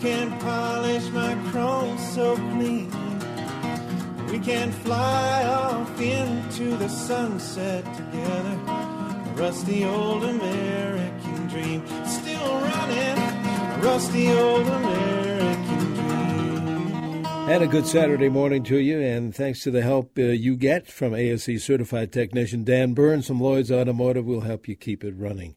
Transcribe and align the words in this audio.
can 0.00 0.38
polish 0.38 1.08
my 1.10 1.34
chrome 1.50 1.98
so 1.98 2.36
clean. 2.36 2.90
We 4.30 4.38
can 4.38 4.70
fly 4.70 5.44
off 5.44 6.00
into 6.00 6.76
the 6.76 6.88
sunset 6.88 7.84
together. 7.96 8.60
A 8.66 9.32
rusty 9.34 9.84
old 9.84 10.22
American 10.22 11.48
dream 11.48 11.84
still 12.06 12.60
running. 12.60 13.18
A 13.18 13.80
rusty 13.82 14.30
old 14.30 14.66
American 14.66 15.94
dream. 15.94 17.26
And 17.48 17.64
a 17.64 17.66
good 17.66 17.86
Saturday 17.86 18.28
morning 18.28 18.62
to 18.64 18.78
you, 18.78 19.00
and 19.00 19.34
thanks 19.34 19.62
to 19.64 19.70
the 19.70 19.82
help 19.82 20.16
uh, 20.18 20.22
you 20.22 20.54
get 20.54 20.86
from 20.86 21.14
ASE 21.14 21.64
certified 21.64 22.12
technician 22.12 22.62
Dan 22.62 22.92
Burns 22.94 23.26
from 23.26 23.40
Lloyd's 23.40 23.72
Automotive, 23.72 24.26
we'll 24.26 24.42
help 24.42 24.68
you 24.68 24.76
keep 24.76 25.02
it 25.02 25.14
running 25.16 25.56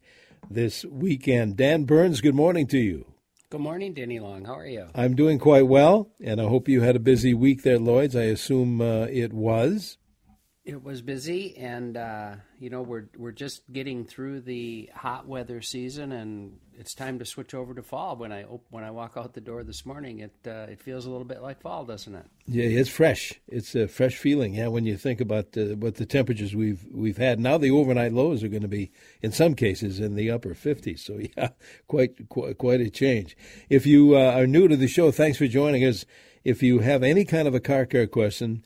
this 0.49 0.83
weekend. 0.85 1.57
Dan 1.57 1.83
Burns, 1.83 2.21
good 2.21 2.35
morning 2.35 2.65
to 2.67 2.79
you. 2.79 3.10
Good 3.51 3.59
morning, 3.59 3.93
Denny 3.93 4.17
Long. 4.21 4.45
How 4.45 4.53
are 4.53 4.65
you? 4.65 4.87
I'm 4.95 5.13
doing 5.13 5.37
quite 5.37 5.67
well, 5.67 6.09
and 6.23 6.39
I 6.39 6.45
hope 6.45 6.69
you 6.69 6.79
had 6.79 6.95
a 6.95 6.99
busy 6.99 7.33
week 7.33 7.63
there, 7.63 7.77
Lloyd's. 7.77 8.15
I 8.15 8.21
assume 8.21 8.79
uh, 8.79 9.07
it 9.11 9.33
was. 9.33 9.97
It 10.63 10.83
was 10.83 11.01
busy, 11.01 11.57
and 11.57 11.97
uh, 11.97 12.35
you 12.59 12.69
know 12.69 12.83
we're 12.83 13.05
we're 13.17 13.31
just 13.31 13.63
getting 13.73 14.05
through 14.05 14.41
the 14.41 14.91
hot 14.93 15.25
weather 15.27 15.59
season, 15.59 16.11
and 16.11 16.59
it's 16.77 16.93
time 16.93 17.17
to 17.17 17.25
switch 17.25 17.55
over 17.55 17.73
to 17.73 17.81
fall. 17.81 18.15
When 18.15 18.31
I 18.31 18.43
op- 18.43 18.67
when 18.69 18.83
I 18.83 18.91
walk 18.91 19.13
out 19.17 19.33
the 19.33 19.41
door 19.41 19.63
this 19.63 19.87
morning, 19.87 20.19
it 20.19 20.35
uh, 20.45 20.67
it 20.69 20.79
feels 20.79 21.07
a 21.07 21.09
little 21.09 21.25
bit 21.25 21.41
like 21.41 21.61
fall, 21.61 21.83
doesn't 21.83 22.13
it? 22.13 22.25
Yeah, 22.45 22.65
it's 22.65 22.91
fresh. 22.91 23.33
It's 23.47 23.73
a 23.73 23.87
fresh 23.87 24.17
feeling. 24.17 24.53
Yeah, 24.53 24.67
when 24.67 24.85
you 24.85 24.97
think 24.97 25.19
about 25.19 25.57
uh, 25.57 25.75
what 25.77 25.95
the 25.95 26.05
temperatures 26.05 26.55
we've 26.55 26.85
we've 26.91 27.17
had 27.17 27.39
now, 27.39 27.57
the 27.57 27.71
overnight 27.71 28.13
lows 28.13 28.43
are 28.43 28.47
going 28.47 28.61
to 28.61 28.67
be 28.67 28.91
in 29.23 29.31
some 29.31 29.55
cases 29.55 29.99
in 29.99 30.13
the 30.13 30.29
upper 30.29 30.53
50s. 30.53 30.99
So 30.99 31.19
yeah, 31.37 31.49
quite 31.87 32.29
quite, 32.29 32.59
quite 32.59 32.81
a 32.81 32.91
change. 32.91 33.35
If 33.67 33.87
you 33.87 34.15
uh, 34.15 34.33
are 34.33 34.45
new 34.45 34.67
to 34.67 34.77
the 34.77 34.87
show, 34.87 35.09
thanks 35.09 35.39
for 35.39 35.47
joining 35.47 35.83
us. 35.83 36.05
If 36.43 36.61
you 36.61 36.79
have 36.79 37.01
any 37.01 37.25
kind 37.25 37.47
of 37.47 37.55
a 37.55 37.59
car 37.59 37.87
care 37.87 38.05
question 38.05 38.63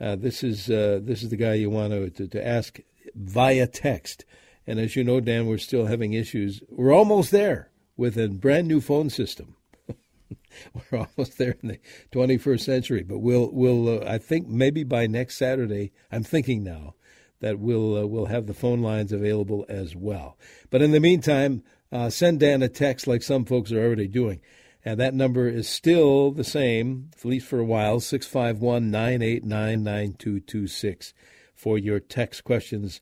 uh, 0.00 0.16
this 0.16 0.42
is 0.42 0.70
uh, 0.70 1.00
this 1.02 1.22
is 1.22 1.30
the 1.30 1.36
guy 1.36 1.54
you 1.54 1.70
want 1.70 1.92
to, 1.92 2.10
to, 2.10 2.28
to 2.28 2.46
ask 2.46 2.80
via 3.14 3.66
text. 3.66 4.24
And 4.66 4.78
as 4.80 4.96
you 4.96 5.04
know, 5.04 5.20
Dan, 5.20 5.46
we're 5.46 5.58
still 5.58 5.86
having 5.86 6.12
issues. 6.12 6.60
We're 6.68 6.92
almost 6.92 7.30
there 7.30 7.70
with 7.96 8.18
a 8.18 8.28
brand 8.28 8.66
new 8.66 8.80
phone 8.80 9.10
system. 9.10 9.56
we're 10.74 10.98
almost 10.98 11.38
there 11.38 11.56
in 11.62 11.68
the 11.68 11.78
21st 12.12 12.60
century, 12.60 13.02
but 13.02 13.18
we'll 13.18 13.50
we'll 13.52 14.02
uh, 14.02 14.04
I 14.06 14.18
think 14.18 14.48
maybe 14.48 14.84
by 14.84 15.06
next 15.06 15.36
Saturday. 15.36 15.92
I'm 16.10 16.24
thinking 16.24 16.62
now 16.62 16.94
that 17.40 17.58
we'll 17.58 17.96
uh, 17.96 18.06
we'll 18.06 18.26
have 18.26 18.46
the 18.46 18.54
phone 18.54 18.82
lines 18.82 19.12
available 19.12 19.64
as 19.68 19.94
well. 19.94 20.36
But 20.70 20.82
in 20.82 20.90
the 20.90 21.00
meantime, 21.00 21.62
uh, 21.92 22.10
send 22.10 22.40
Dan 22.40 22.62
a 22.62 22.68
text 22.68 23.06
like 23.06 23.22
some 23.22 23.44
folks 23.44 23.72
are 23.72 23.82
already 23.82 24.08
doing. 24.08 24.40
And 24.86 25.00
that 25.00 25.14
number 25.14 25.48
is 25.48 25.68
still 25.68 26.30
the 26.30 26.44
same, 26.44 27.10
at 27.18 27.24
least 27.24 27.48
for 27.48 27.58
a 27.58 27.64
while, 27.64 27.98
651 27.98 28.88
989 28.88 29.82
9226 29.82 31.12
for 31.56 31.76
your 31.76 31.98
text 31.98 32.44
questions 32.44 33.00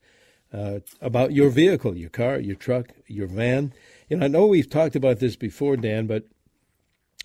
uh, 0.50 0.78
about 1.02 1.32
your 1.32 1.50
vehicle, 1.50 1.94
your 1.94 2.08
car, 2.08 2.38
your 2.38 2.56
truck, 2.56 2.88
your 3.06 3.26
van. 3.26 3.74
You 4.08 4.16
know, 4.16 4.24
I 4.24 4.28
know 4.28 4.46
we've 4.46 4.70
talked 4.70 4.96
about 4.96 5.18
this 5.18 5.36
before, 5.36 5.76
Dan, 5.76 6.06
but 6.06 6.24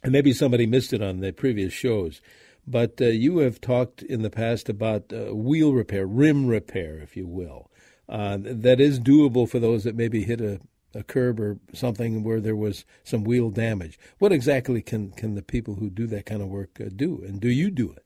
maybe 0.03 0.33
somebody 0.33 0.65
missed 0.65 0.91
it 0.91 1.01
on 1.01 1.21
the 1.21 1.31
previous 1.31 1.71
shows. 1.71 2.19
But 2.67 3.01
uh, 3.01 3.05
you 3.05 3.37
have 3.37 3.61
talked 3.61 4.01
in 4.01 4.23
the 4.23 4.29
past 4.29 4.67
about 4.67 5.13
uh, 5.13 5.33
wheel 5.33 5.71
repair, 5.71 6.05
rim 6.05 6.47
repair, 6.47 6.97
if 6.97 7.15
you 7.15 7.27
will. 7.27 7.71
Uh, 8.09 8.37
that 8.41 8.81
is 8.81 8.99
doable 8.99 9.47
for 9.47 9.59
those 9.59 9.85
that 9.85 9.95
maybe 9.95 10.23
hit 10.23 10.41
a 10.41 10.59
a 10.93 11.03
curb 11.03 11.39
or 11.39 11.57
something 11.73 12.23
where 12.23 12.41
there 12.41 12.55
was 12.55 12.85
some 13.03 13.23
wheel 13.23 13.49
damage. 13.49 13.99
What 14.17 14.31
exactly 14.31 14.81
can, 14.81 15.11
can 15.11 15.35
the 15.35 15.41
people 15.41 15.75
who 15.75 15.89
do 15.89 16.07
that 16.07 16.25
kind 16.25 16.41
of 16.41 16.47
work 16.47 16.79
uh, 16.79 16.89
do? 16.95 17.21
And 17.25 17.39
do 17.39 17.49
you 17.49 17.69
do 17.69 17.91
it? 17.91 18.05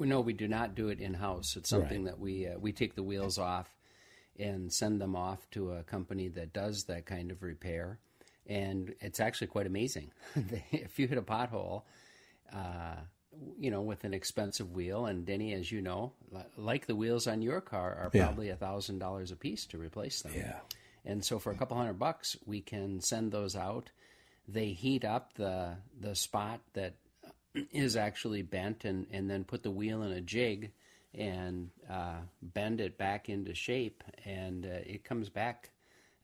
No, 0.00 0.20
we 0.20 0.32
do 0.32 0.48
not 0.48 0.74
do 0.74 0.88
it 0.88 1.00
in 1.00 1.14
house. 1.14 1.56
It's 1.56 1.68
something 1.68 2.04
right. 2.04 2.12
that 2.12 2.20
we 2.20 2.46
uh, 2.46 2.58
we 2.58 2.72
take 2.72 2.94
the 2.94 3.02
wheels 3.02 3.38
off 3.38 3.74
and 4.38 4.72
send 4.72 5.00
them 5.00 5.14
off 5.14 5.48
to 5.52 5.72
a 5.72 5.82
company 5.82 6.28
that 6.28 6.52
does 6.52 6.84
that 6.84 7.06
kind 7.06 7.30
of 7.30 7.42
repair, 7.42 7.98
and 8.46 8.94
it's 9.00 9.20
actually 9.20 9.48
quite 9.48 9.66
amazing. 9.66 10.10
if 10.72 10.98
you 10.98 11.06
hit 11.06 11.18
a 11.18 11.22
pothole, 11.22 11.82
uh, 12.52 12.96
you 13.58 13.70
know, 13.70 13.82
with 13.82 14.04
an 14.04 14.14
expensive 14.14 14.72
wheel, 14.72 15.06
and 15.06 15.26
Denny, 15.26 15.52
as 15.54 15.70
you 15.70 15.80
know, 15.80 16.12
like 16.56 16.86
the 16.86 16.96
wheels 16.96 17.26
on 17.26 17.42
your 17.42 17.60
car, 17.60 17.98
are 18.00 18.10
probably 18.10 18.50
a 18.50 18.56
thousand 18.56 18.98
dollars 18.98 19.30
a 19.32 19.36
piece 19.36 19.66
to 19.66 19.78
replace 19.78 20.22
them. 20.22 20.32
Yeah. 20.36 20.60
And 21.04 21.24
so 21.24 21.38
for 21.38 21.52
a 21.52 21.54
couple 21.54 21.76
hundred 21.76 21.98
bucks, 21.98 22.36
we 22.46 22.60
can 22.60 23.00
send 23.00 23.30
those 23.30 23.56
out. 23.56 23.90
They 24.48 24.68
heat 24.68 25.04
up 25.04 25.34
the 25.34 25.76
the 26.00 26.14
spot 26.14 26.60
that 26.74 26.94
is 27.72 27.96
actually 27.96 28.42
bent, 28.42 28.84
and 28.84 29.06
and 29.10 29.28
then 29.28 29.44
put 29.44 29.62
the 29.62 29.70
wheel 29.70 30.02
in 30.02 30.12
a 30.12 30.20
jig 30.20 30.72
and 31.16 31.70
uh, 31.88 32.16
bend 32.42 32.80
it 32.80 32.98
back 32.98 33.28
into 33.28 33.54
shape, 33.54 34.02
and 34.24 34.66
uh, 34.66 34.80
it 34.84 35.04
comes 35.04 35.28
back. 35.28 35.70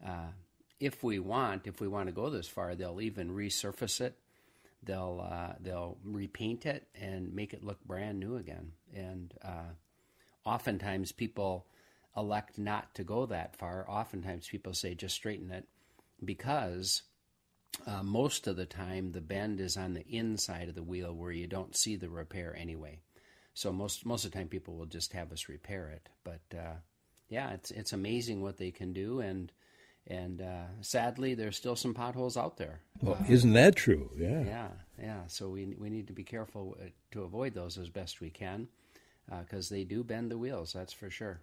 Uh, 0.04 0.32
if 0.80 1.04
we 1.04 1.18
want, 1.18 1.66
if 1.66 1.80
we 1.80 1.88
want 1.88 2.08
to 2.08 2.12
go 2.12 2.30
this 2.30 2.48
far, 2.48 2.74
they'll 2.74 3.00
even 3.00 3.30
resurface 3.30 4.00
it. 4.00 4.16
They'll 4.82 5.26
uh, 5.30 5.54
they'll 5.60 5.98
repaint 6.04 6.64
it 6.64 6.86
and 6.98 7.34
make 7.34 7.52
it 7.52 7.62
look 7.62 7.84
brand 7.84 8.18
new 8.18 8.36
again. 8.36 8.72
And 8.94 9.32
uh, 9.44 9.74
oftentimes 10.44 11.12
people 11.12 11.66
elect 12.16 12.58
not 12.58 12.94
to 12.94 13.04
go 13.04 13.26
that 13.26 13.56
far. 13.56 13.88
Oftentimes 13.88 14.48
people 14.48 14.74
say 14.74 14.94
just 14.94 15.14
straighten 15.14 15.50
it 15.50 15.66
because 16.24 17.02
uh, 17.86 18.02
most 18.02 18.46
of 18.46 18.56
the 18.56 18.66
time 18.66 19.12
the 19.12 19.20
bend 19.20 19.60
is 19.60 19.76
on 19.76 19.94
the 19.94 20.06
inside 20.08 20.68
of 20.68 20.74
the 20.74 20.82
wheel 20.82 21.14
where 21.14 21.32
you 21.32 21.46
don't 21.46 21.76
see 21.76 21.96
the 21.96 22.08
repair 22.08 22.54
anyway. 22.56 23.00
So 23.54 23.72
most 23.72 24.06
most 24.06 24.24
of 24.24 24.32
the 24.32 24.38
time 24.38 24.48
people 24.48 24.76
will 24.76 24.86
just 24.86 25.12
have 25.12 25.32
us 25.32 25.48
repair 25.48 25.88
it. 25.88 26.08
But 26.24 26.58
uh, 26.58 26.76
yeah, 27.28 27.50
it's 27.50 27.70
it's 27.70 27.92
amazing 27.92 28.42
what 28.42 28.58
they 28.58 28.70
can 28.70 28.92
do 28.92 29.20
and 29.20 29.52
and 30.06 30.40
uh, 30.40 30.64
sadly 30.80 31.34
there's 31.34 31.56
still 31.56 31.76
some 31.76 31.94
potholes 31.94 32.36
out 32.36 32.56
there. 32.56 32.80
Well, 33.02 33.24
isn't 33.28 33.52
that 33.52 33.76
true? 33.76 34.10
Yeah. 34.16 34.42
Yeah, 34.42 34.68
yeah. 35.00 35.20
So 35.26 35.48
we 35.48 35.66
we 35.78 35.90
need 35.90 36.06
to 36.08 36.12
be 36.12 36.24
careful 36.24 36.76
uh, 36.80 36.86
to 37.12 37.22
avoid 37.22 37.54
those 37.54 37.78
as 37.78 37.88
best 37.88 38.20
we 38.20 38.30
can 38.30 38.68
because 39.40 39.70
uh, 39.70 39.74
they 39.74 39.84
do 39.84 40.02
bend 40.02 40.30
the 40.30 40.38
wheels. 40.38 40.72
That's 40.72 40.92
for 40.92 41.10
sure. 41.10 41.40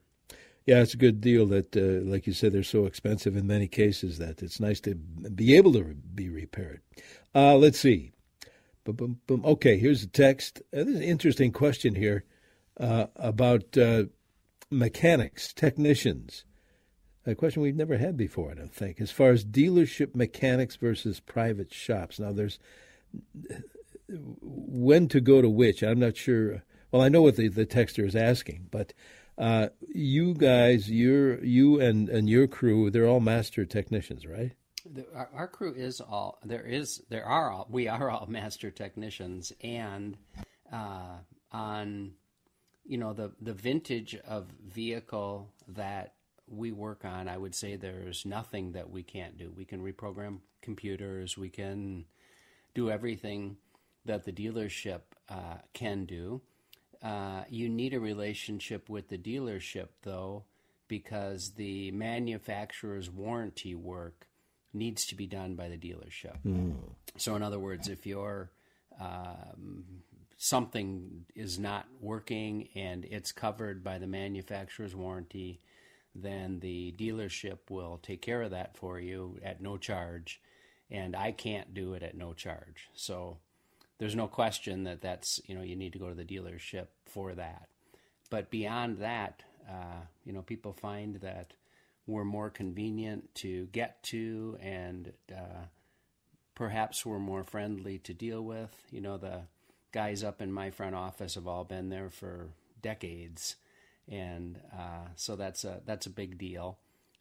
Yeah, 0.68 0.82
it's 0.82 0.94
a 0.94 0.98
good 0.98 1.22
deal 1.22 1.46
that, 1.48 1.78
uh, 1.78 2.06
like 2.06 2.28
you 2.28 2.34
said, 2.34 2.52
they're 2.52 2.62
so 2.62 2.86
expensive 2.86 3.38
in 3.38 3.48
many 3.48 3.70
cases 3.70 4.18
that 4.18 4.44
it's 4.44 4.60
nice 4.60 4.82
to 4.82 4.96
be 4.96 5.56
able 5.56 5.72
to 5.74 5.96
be 6.14 6.28
repaired. 6.28 6.82
Uh, 7.34 7.56
let's 7.56 7.80
see. 7.80 8.12
Boom, 8.84 9.20
boom, 9.28 9.46
Okay, 9.46 9.78
here's 9.78 10.04
a 10.04 10.08
text. 10.08 10.62
Uh, 10.74 10.84
there's 10.84 10.98
an 10.98 11.04
interesting 11.04 11.54
question 11.54 11.96
here 11.96 12.26
uh, 12.80 13.08
about 13.16 13.78
uh, 13.78 14.04
mechanics, 14.70 15.54
technicians. 15.54 16.44
A 17.26 17.34
question 17.34 17.62
we've 17.62 17.76
never 17.76 17.98
had 17.98 18.18
before, 18.18 18.52
I 18.52 18.56
don't 18.56 18.74
think. 18.74 19.00
As 19.00 19.12
far 19.12 19.30
as 19.30 19.46
dealership 19.46 20.16
mechanics 20.16 20.76
versus 20.76 21.22
private 21.22 21.74
shops. 21.74 22.20
Now, 22.20 22.34
there's 22.34 22.60
when 24.10 25.08
to 25.10 25.22
go 25.22 25.42
to 25.42 25.50
which. 25.50 25.82
I'm 25.82 26.00
not 26.00 26.18
sure. 26.18 26.64
Well, 26.92 27.02
I 27.02 27.10
know 27.10 27.22
what 27.22 27.38
the, 27.38 27.48
the 27.48 27.66
texter 27.66 28.06
is 28.06 28.16
asking, 28.16 28.68
but 28.72 28.94
uh, 29.38 29.70
you 29.94 30.34
guys, 30.34 30.90
your 30.90 31.44
you 31.44 31.80
and 31.80 32.10
and 32.10 32.30
your 32.30 32.48
crew, 32.48 32.90
they're 32.90 33.08
all 33.08 33.20
master 33.20 33.66
technicians, 33.66 34.26
right? 34.26 34.52
Our, 35.14 35.30
our, 35.34 35.48
crew 35.48 35.74
is 35.74 36.00
all 36.00 36.40
there 36.46 36.66
is 36.66 37.04
there 37.10 37.26
are 37.26 37.52
all 37.52 37.68
we 37.70 37.88
are 37.88 38.10
all 38.10 38.26
master 38.28 38.72
technicians, 38.72 39.52
and 39.62 40.18
uh, 40.72 41.18
on 41.52 42.14
you 42.86 42.98
know 42.98 43.14
the 43.14 43.32
the 43.42 43.54
vintage 43.54 44.16
of 44.28 44.48
vehicle 44.66 45.54
that 45.68 46.14
we 46.48 46.72
work 46.72 47.04
on, 47.06 47.28
I 47.28 47.38
would 47.38 47.54
say 47.54 47.76
there's 47.76 48.26
nothing 48.26 48.72
that 48.72 48.90
we 48.90 49.04
can't 49.04 49.38
do. 49.38 49.52
We 49.56 49.66
can 49.66 49.84
reprogram 49.84 50.40
computers. 50.62 51.38
We 51.38 51.50
can 51.50 52.06
do 52.74 52.90
everything 52.90 53.58
that 54.06 54.24
the 54.24 54.32
dealership 54.32 55.02
uh, 55.30 55.58
can 55.74 56.06
do. 56.06 56.42
Uh, 57.04 57.44
you 57.50 57.70
need 57.70 57.94
a 57.94 58.00
relationship 58.00 58.90
with 58.90 59.10
the 59.10 59.18
dealership, 59.18 59.90
though, 60.04 60.44
because 60.88 61.52
the 61.56 61.92
manufacturer's 61.92 63.10
warranty 63.10 63.76
work 63.76 64.28
needs 64.74 65.06
to 65.06 65.16
be 65.16 65.28
done 65.28 65.56
by 65.56 65.70
the 65.70 65.78
dealership. 65.78 66.38
Mm. 66.46 66.76
So, 67.18 67.36
in 67.36 67.44
other 67.44 67.60
words, 67.60 67.88
if 67.88 68.06
your 68.06 68.52
um, 69.00 69.84
something 70.38 71.26
is 71.36 71.60
not 71.60 71.86
working 72.00 72.70
and 72.76 73.06
it's 73.06 73.32
covered 73.32 73.84
by 73.84 73.98
the 73.98 74.08
manufacturer's 74.08 74.96
warranty, 74.96 75.60
then 76.16 76.60
the 76.60 76.94
dealership 76.98 77.58
will 77.70 78.00
take 78.02 78.22
care 78.22 78.42
of 78.42 78.52
that 78.52 78.76
for 78.78 79.00
you 79.00 79.38
at 79.44 79.62
no 79.62 79.78
charge, 79.78 80.42
and 80.90 81.16
I 81.16 81.32
can't 81.32 81.74
do 81.74 81.94
it 81.94 82.04
at 82.04 82.16
no 82.16 82.34
charge. 82.34 82.90
So 82.94 83.38
there's 84.00 84.16
no 84.16 84.28
question 84.28 84.84
that 84.84 85.02
that's 85.02 85.42
you 85.46 85.56
know 85.56 85.62
you 85.62 85.76
need 85.76 85.94
to 85.94 86.00
go 86.00 86.10
to 86.10 86.16
the 86.16 86.24
dealership 86.24 86.88
for 87.06 87.34
that. 87.34 87.68
But 88.30 88.50
beyond 88.50 88.98
that, 89.00 89.44
uh, 89.70 90.02
you 90.26 90.34
know, 90.34 90.42
people 90.42 90.74
find 90.74 91.16
that 91.22 91.54
we're 92.06 92.26
more 92.26 92.50
convenient 92.50 93.34
to 93.36 93.68
get 93.68 94.02
to 94.04 94.58
and 94.62 95.14
uh, 95.32 95.66
perhaps 96.56 97.06
were 97.06 97.20
more 97.20 97.44
friendly 97.44 98.00
to 98.00 98.14
deal 98.14 98.44
with. 98.44 98.72
You 98.92 99.02
know, 99.02 99.18
the 99.18 99.42
guys 99.92 100.24
up 100.24 100.42
in 100.42 100.52
my 100.52 100.72
front 100.72 100.96
office 100.96 101.36
have 101.36 101.48
all 101.48 101.64
been 101.64 101.90
there 101.90 102.10
for 102.10 102.50
decades, 102.82 103.56
and 104.08 104.60
uh, 104.74 105.08
so 105.16 105.36
that's 105.36 105.64
a 105.64 105.82
that's 105.86 106.06
a 106.06 106.12
big 106.12 106.38
deal. 106.38 106.78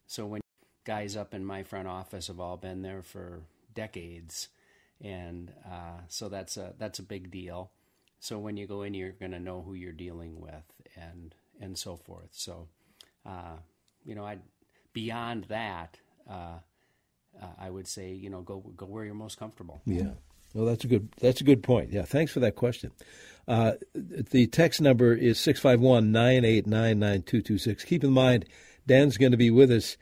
So 0.07 0.25
when 0.25 0.41
guys 0.85 1.17
up 1.17 1.33
in 1.33 1.43
my 1.43 1.63
front 1.63 1.87
office 1.87 2.27
have 2.27 2.39
all 2.39 2.57
been 2.57 2.81
there 2.81 3.01
for 3.01 3.41
decades, 3.73 4.47
and 5.03 5.51
uh, 5.65 6.01
so 6.07 6.29
that's 6.29 6.57
a 6.57 6.73
that's 6.77 6.99
a 6.99 7.03
big 7.03 7.31
deal. 7.31 7.71
So 8.19 8.39
when 8.39 8.57
you 8.57 8.65
go 8.65 8.81
in, 8.81 8.93
you're 8.93 9.11
going 9.11 9.31
to 9.31 9.39
know 9.39 9.61
who 9.61 9.73
you're 9.73 9.91
dealing 9.91 10.39
with, 10.39 10.63
and 10.95 11.35
and 11.59 11.77
so 11.77 11.95
forth. 11.95 12.29
So, 12.31 12.67
uh, 13.25 13.57
you 14.05 14.15
know, 14.15 14.25
I 14.25 14.37
beyond 14.93 15.45
that, 15.45 15.99
uh, 16.29 16.59
uh, 17.41 17.45
I 17.59 17.69
would 17.69 17.87
say, 17.87 18.13
you 18.13 18.29
know, 18.29 18.41
go 18.41 18.59
go 18.75 18.85
where 18.85 19.05
you're 19.05 19.13
most 19.13 19.37
comfortable. 19.37 19.81
Yeah. 19.85 20.11
Well, 20.53 20.65
that's 20.65 20.85
a 20.85 20.87
good 20.87 21.09
that's 21.19 21.41
a 21.41 21.43
good 21.43 21.61
point. 21.61 21.91
Yeah, 21.91 22.03
thanks 22.03 22.31
for 22.31 22.39
that 22.39 22.55
question. 22.55 22.91
Uh, 23.47 23.73
the 23.93 24.47
text 24.47 24.81
number 24.81 25.13
is 25.13 25.37
651-989-9226. 25.39 27.85
Keep 27.85 28.03
in 28.03 28.11
mind, 28.11 28.45
Dan's 28.85 29.17
going 29.17 29.31
to 29.31 29.37
be 29.37 29.51
with 29.51 29.71
us 29.71 29.97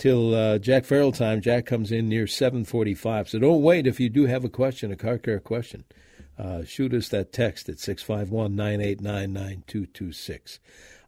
till 0.00 0.34
uh, 0.34 0.58
Jack 0.58 0.84
Farrell 0.84 1.12
time. 1.12 1.40
Jack 1.40 1.64
comes 1.66 1.92
in 1.92 2.08
near 2.08 2.26
745. 2.26 3.28
So 3.28 3.38
don't 3.38 3.62
wait 3.62 3.86
if 3.86 4.00
you 4.00 4.08
do 4.08 4.26
have 4.26 4.44
a 4.44 4.48
question, 4.48 4.90
a 4.90 4.96
car 4.96 5.18
care 5.18 5.38
question. 5.38 5.84
Uh, 6.38 6.64
shoot 6.64 6.92
us 6.94 7.10
that 7.10 7.32
text 7.32 7.68
at 7.68 7.76
651-989-9226. 7.76 10.58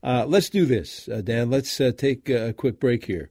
Uh, 0.02 0.26
let's 0.28 0.50
do 0.50 0.66
this, 0.66 1.08
uh, 1.08 1.22
Dan. 1.22 1.48
Let's 1.50 1.80
uh, 1.80 1.92
take 1.96 2.28
a 2.28 2.52
quick 2.52 2.78
break 2.78 3.06
here. 3.06 3.30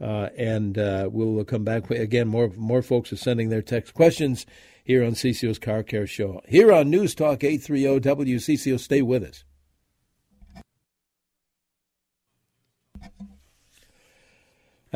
Uh, 0.00 0.30
and 0.36 0.76
we'll 1.12 1.44
come 1.44 1.62
back 1.64 1.88
again. 1.90 2.28
More 2.28 2.50
more 2.56 2.82
folks 2.82 3.12
are 3.14 3.16
sending 3.16 3.48
their 3.48 3.62
text 3.62 3.94
questions 3.94 4.44
here 4.84 5.02
on 5.02 5.12
CCO's 5.12 5.58
Car 5.58 5.82
Care 5.82 6.06
Show. 6.06 6.42
Here 6.46 6.70
on 6.70 6.90
News 6.90 7.14
Talk 7.14 7.42
830 7.42 8.00
WCCO. 8.00 8.78
Stay 8.78 9.00
with 9.00 9.22
us. 9.22 9.44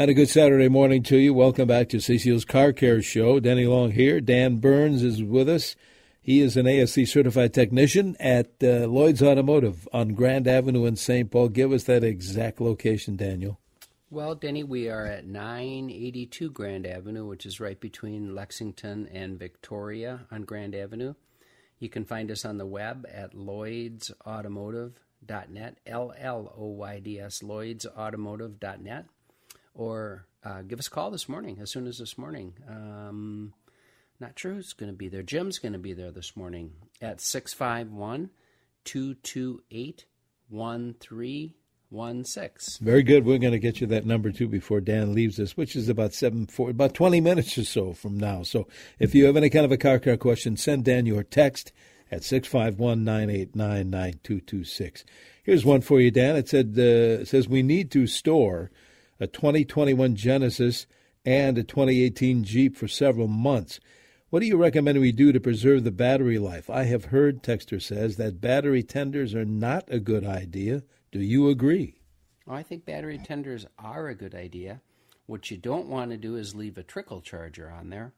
And 0.00 0.11
a 0.11 0.14
good 0.14 0.31
Saturday 0.31 0.70
morning 0.70 1.02
to 1.02 1.19
you. 1.19 1.35
Welcome 1.35 1.69
back 1.69 1.91
to 1.91 1.99
CCO's 1.99 2.47
Car 2.47 2.73
Care 2.73 3.02
Show. 3.02 3.38
Denny 3.38 3.67
Long 3.67 3.91
here. 3.91 4.19
Dan 4.19 4.56
Burns 4.56 5.02
is 5.02 5.23
with 5.23 5.47
us. 5.47 5.76
He 6.23 6.41
is 6.41 6.56
an 6.56 6.67
ASE 6.67 7.12
certified 7.12 7.52
technician 7.52 8.17
at 8.19 8.47
uh, 8.62 8.87
Lloyd's 8.87 9.23
Automotive 9.23 9.87
on 9.93 10.14
Grand 10.14 10.49
Avenue 10.49 10.87
in 10.87 10.97
St. 10.97 11.31
Paul. 11.31 11.50
Give 11.50 11.70
us 11.70 11.85
that 11.85 12.02
exact 12.02 12.62
location, 12.62 13.17
Daniel. 13.17 13.61
Well, 14.08 14.35
Denny, 14.35 14.64
we 14.64 14.88
are 14.88 15.05
at 15.05 15.26
982 15.26 16.50
Grand 16.50 16.87
Avenue, 16.87 17.26
which 17.26 17.44
is 17.44 17.61
right 17.61 17.79
between 17.79 18.35
Lexington 18.35 19.06
and 19.12 19.38
Victoria 19.38 20.20
on 20.31 20.44
Grand 20.44 20.75
Avenue. 20.75 21.12
You 21.79 21.91
can 21.91 22.06
find 22.06 22.31
us 22.31 22.47
on 22.47 22.56
the 22.56 22.64
web 22.64 23.06
at 23.12 23.35
lloydsautomotive.net, 23.35 25.79
L 25.85 26.14
L 26.19 26.55
O 26.56 26.69
Y 26.69 27.00
D 27.00 27.20
S, 27.20 27.41
lloydsautomotive.net, 27.41 29.05
or 29.75 30.26
uh, 30.44 30.62
give 30.62 30.78
us 30.78 30.87
a 30.87 30.90
call 30.90 31.11
this 31.11 31.28
morning, 31.28 31.58
as 31.61 31.70
soon 31.70 31.87
as 31.87 31.99
this 31.99 32.17
morning. 32.17 32.55
Um, 32.69 33.52
not 34.19 34.38
sure 34.38 34.55
who's 34.55 34.72
going 34.72 34.93
to 34.93 34.96
be 34.96 35.08
there. 35.08 35.22
Jim's 35.22 35.58
going 35.58 35.72
to 35.72 35.78
be 35.78 35.93
there 35.93 36.11
this 36.11 36.37
morning 36.37 36.72
at 37.00 37.20
651 37.20 38.31
228 38.84 40.05
one 41.90 42.25
six. 42.25 42.78
Very 42.78 43.02
good. 43.02 43.26
We're 43.26 43.38
going 43.38 43.52
to 43.52 43.58
get 43.58 43.81
you 43.81 43.87
that 43.88 44.06
number 44.06 44.31
too 44.31 44.46
before 44.49 44.81
Dan 44.81 45.12
leaves 45.12 45.40
us, 45.40 45.56
which 45.56 45.75
is 45.76 45.88
about 45.88 46.14
seven 46.14 46.46
four, 46.46 46.70
about 46.70 46.94
twenty 46.94 47.20
minutes 47.20 47.58
or 47.58 47.64
so 47.64 47.93
from 47.93 48.16
now. 48.16 48.44
So 48.44 48.69
if 48.99 49.14
you 49.14 49.26
have 49.26 49.37
any 49.37 49.50
kind 49.50 49.64
of 49.64 49.73
a 49.73 49.76
car 49.76 49.99
car 49.99 50.16
question, 50.16 50.56
send 50.56 50.84
Dan 50.84 51.05
your 51.05 51.25
text 51.25 51.73
at 52.12 52.23
651-989-9226. 52.23 55.05
Here's 55.44 55.64
one 55.64 55.81
for 55.81 56.00
you, 56.00 56.11
Dan. 56.11 56.34
It 56.37 56.49
said 56.49 56.75
uh, 56.78 57.23
it 57.23 57.28
says 57.28 57.49
we 57.49 57.62
need 57.62 57.90
to 57.93 58.06
store 58.06 58.70
a 59.20 59.26
2021 59.26 60.17
Genesis 60.17 60.87
and 61.25 61.58
a 61.58 61.62
2018 61.62 62.43
Jeep 62.43 62.76
for 62.76 62.88
several 62.88 63.28
months. 63.28 63.78
What 64.31 64.40
do 64.40 64.46
you 64.46 64.56
recommend 64.56 64.99
we 64.99 65.12
do 65.12 65.32
to 65.32 65.40
preserve 65.40 65.84
the 65.84 65.90
battery 65.90 66.38
life? 66.38 66.70
I 66.70 66.84
have 66.84 67.06
heard, 67.06 67.43
Texter 67.43 67.82
says, 67.82 68.17
that 68.17 68.40
battery 68.40 68.82
tenders 68.82 69.34
are 69.34 69.44
not 69.44 69.84
a 69.88 70.00
good 70.00 70.25
idea 70.25 70.82
do 71.12 71.20
you 71.20 71.49
agree? 71.49 71.96
I 72.49 72.62
think 72.62 72.84
battery 72.84 73.19
tenders 73.19 73.67
are 73.78 74.08
a 74.08 74.14
good 74.14 74.34
idea. 74.34 74.81
What 75.26 75.50
you 75.50 75.56
don't 75.56 75.88
want 75.88 76.12
to 76.12 76.16
do 76.16 76.37
is 76.37 76.55
leave 76.55 76.78
a 76.78 76.82
trickle 76.82 77.20
charger 77.20 77.70
on 77.70 77.90
there 77.90 78.12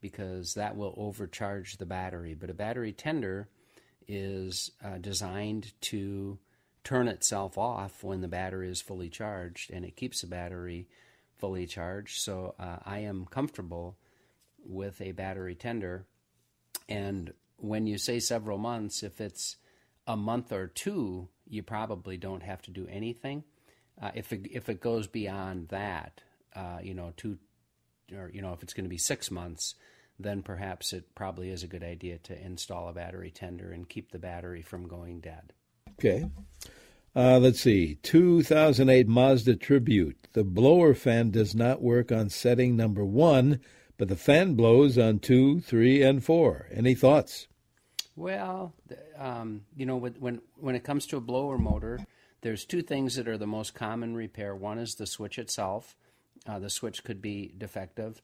because 0.00 0.54
that 0.54 0.76
will 0.76 0.94
overcharge 0.96 1.76
the 1.76 1.86
battery. 1.86 2.34
But 2.34 2.50
a 2.50 2.54
battery 2.54 2.92
tender 2.92 3.48
is 4.06 4.70
uh, 4.82 4.98
designed 4.98 5.72
to 5.82 6.38
turn 6.84 7.08
itself 7.08 7.58
off 7.58 8.02
when 8.02 8.20
the 8.20 8.28
battery 8.28 8.70
is 8.70 8.80
fully 8.80 9.08
charged 9.08 9.70
and 9.70 9.84
it 9.84 9.96
keeps 9.96 10.20
the 10.20 10.26
battery 10.26 10.88
fully 11.36 11.66
charged. 11.66 12.20
So 12.20 12.54
uh, 12.58 12.78
I 12.84 13.00
am 13.00 13.26
comfortable 13.26 13.96
with 14.64 15.00
a 15.00 15.12
battery 15.12 15.54
tender. 15.54 16.06
And 16.88 17.32
when 17.56 17.86
you 17.86 17.98
say 17.98 18.20
several 18.20 18.58
months, 18.58 19.02
if 19.02 19.20
it's 19.20 19.56
a 20.06 20.16
month 20.16 20.52
or 20.52 20.66
two, 20.66 21.28
you 21.46 21.62
probably 21.62 22.16
don't 22.16 22.42
have 22.42 22.62
to 22.62 22.70
do 22.70 22.86
anything. 22.90 23.44
Uh, 24.00 24.10
if 24.14 24.32
it, 24.32 24.46
if 24.50 24.68
it 24.68 24.80
goes 24.80 25.06
beyond 25.06 25.68
that, 25.68 26.20
uh, 26.54 26.78
you 26.82 26.94
know, 26.94 27.12
two 27.16 27.38
or 28.16 28.30
you 28.32 28.40
know, 28.40 28.52
if 28.52 28.62
it's 28.62 28.72
going 28.72 28.84
to 28.84 28.90
be 28.90 28.98
six 28.98 29.30
months, 29.30 29.74
then 30.18 30.42
perhaps 30.42 30.92
it 30.92 31.14
probably 31.14 31.50
is 31.50 31.62
a 31.62 31.68
good 31.68 31.84
idea 31.84 32.18
to 32.18 32.40
install 32.40 32.88
a 32.88 32.92
battery 32.92 33.30
tender 33.30 33.70
and 33.70 33.88
keep 33.88 34.10
the 34.10 34.18
battery 34.18 34.62
from 34.62 34.88
going 34.88 35.20
dead. 35.20 35.52
Okay. 35.98 36.30
Uh, 37.16 37.38
let's 37.38 37.60
see. 37.60 37.96
2008 38.02 39.08
Mazda 39.08 39.56
Tribute. 39.56 40.28
The 40.32 40.44
blower 40.44 40.94
fan 40.94 41.30
does 41.30 41.54
not 41.54 41.82
work 41.82 42.12
on 42.12 42.30
setting 42.30 42.76
number 42.76 43.04
one, 43.04 43.60
but 43.96 44.08
the 44.08 44.16
fan 44.16 44.54
blows 44.54 44.96
on 44.96 45.18
two, 45.18 45.60
three, 45.60 46.02
and 46.02 46.24
four. 46.24 46.68
Any 46.70 46.94
thoughts? 46.94 47.48
Well, 48.14 48.74
um, 49.16 49.62
you 49.76 49.86
know, 49.86 49.96
when 49.96 50.40
when 50.56 50.74
it 50.74 50.84
comes 50.84 51.06
to 51.06 51.16
a 51.16 51.20
blower 51.20 51.58
motor, 51.58 52.00
there's 52.42 52.64
two 52.64 52.82
things 52.82 53.16
that 53.16 53.28
are 53.28 53.38
the 53.38 53.46
most 53.46 53.74
common 53.74 54.14
repair. 54.14 54.54
One 54.54 54.78
is 54.78 54.94
the 54.94 55.06
switch 55.06 55.38
itself. 55.38 55.96
Uh, 56.46 56.58
the 56.58 56.70
switch 56.70 57.02
could 57.02 57.20
be 57.20 57.52
defective 57.56 58.22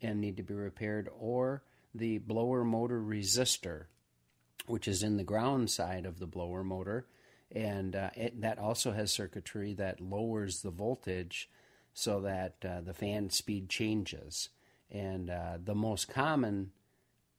and 0.00 0.20
need 0.20 0.36
to 0.36 0.42
be 0.42 0.54
repaired, 0.54 1.08
or 1.16 1.62
the 1.94 2.18
blower 2.18 2.64
motor 2.64 3.00
resistor, 3.00 3.84
which 4.66 4.88
is 4.88 5.02
in 5.02 5.16
the 5.16 5.24
ground 5.24 5.70
side 5.70 6.06
of 6.06 6.18
the 6.18 6.26
blower 6.26 6.64
motor, 6.64 7.06
and 7.50 7.94
uh, 7.96 8.10
it, 8.14 8.40
that 8.40 8.58
also 8.58 8.92
has 8.92 9.12
circuitry 9.12 9.74
that 9.74 10.00
lowers 10.00 10.62
the 10.62 10.70
voltage 10.70 11.50
so 11.94 12.20
that 12.20 12.54
uh, 12.66 12.80
the 12.80 12.94
fan 12.94 13.30
speed 13.30 13.68
changes. 13.68 14.48
And 14.90 15.30
uh, 15.30 15.58
the 15.62 15.74
most 15.74 16.08
common 16.08 16.72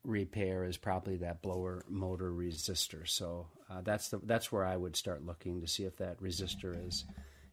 repair 0.04 0.66
is 0.66 0.78
probably 0.78 1.18
that 1.18 1.42
blower 1.42 1.84
motor 1.88 2.32
resistor. 2.32 3.08
So 3.08 3.48
uh, 3.70 3.82
that's 3.82 4.10
the 4.10 4.20
that's 4.24 4.52
where 4.52 4.66
I 4.66 4.78
would 4.78 4.96
start 4.96 5.26
looking 5.26 5.62
to 5.62 5.68
see 5.68 5.84
if 5.86 5.98
that 5.98 6.22
resistor 6.22 6.88
is 6.88 7.06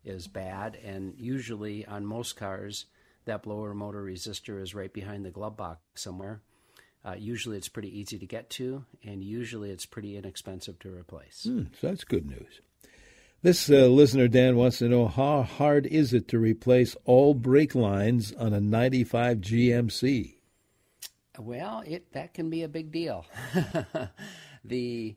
is 0.05 0.27
bad. 0.27 0.77
And 0.85 1.15
usually 1.19 1.87
on 1.87 2.05
most 2.05 2.37
cars, 2.37 2.87
that 3.27 3.43
blower 3.43 3.75
motor 3.75 4.03
resistor 4.03 4.62
is 4.62 4.75
right 4.75 4.93
behind 4.93 5.25
the 5.25 5.31
glove 5.31 5.57
box 5.57 5.81
somewhere. 5.95 6.41
Uh, 7.04 7.14
usually 7.16 7.57
it's 7.57 7.69
pretty 7.69 7.99
easy 7.99 8.19
to 8.19 8.26
get 8.26 8.50
to, 8.50 8.85
and 9.02 9.25
usually 9.25 9.71
it's 9.71 9.87
pretty 9.87 10.16
inexpensive 10.16 10.78
to 10.80 10.90
replace. 10.90 11.47
Mm, 11.49 11.69
so 11.80 11.88
that's 11.88 12.04
good 12.04 12.26
news. 12.26 12.61
This 13.42 13.71
uh, 13.71 13.87
listener, 13.87 14.28
Dan, 14.28 14.57
wants 14.57 14.78
to 14.78 14.88
know 14.88 15.09
how 15.09 15.42
hard 15.42 15.87
is 15.87 16.12
it 16.12 16.28
to 16.28 16.38
replace 16.38 16.95
all 17.07 17.33
brake 17.33 17.75
lines 17.75 18.33
on 18.35 18.52
a 18.52 18.61
95 18.61 19.38
GMC? 19.38 20.35
Well, 21.38 21.83
it 21.87 22.12
that 22.12 22.35
can 22.35 22.50
be 22.50 22.64
a 22.64 22.69
big 22.69 22.92
deal. 22.92 23.25
the 24.64 25.16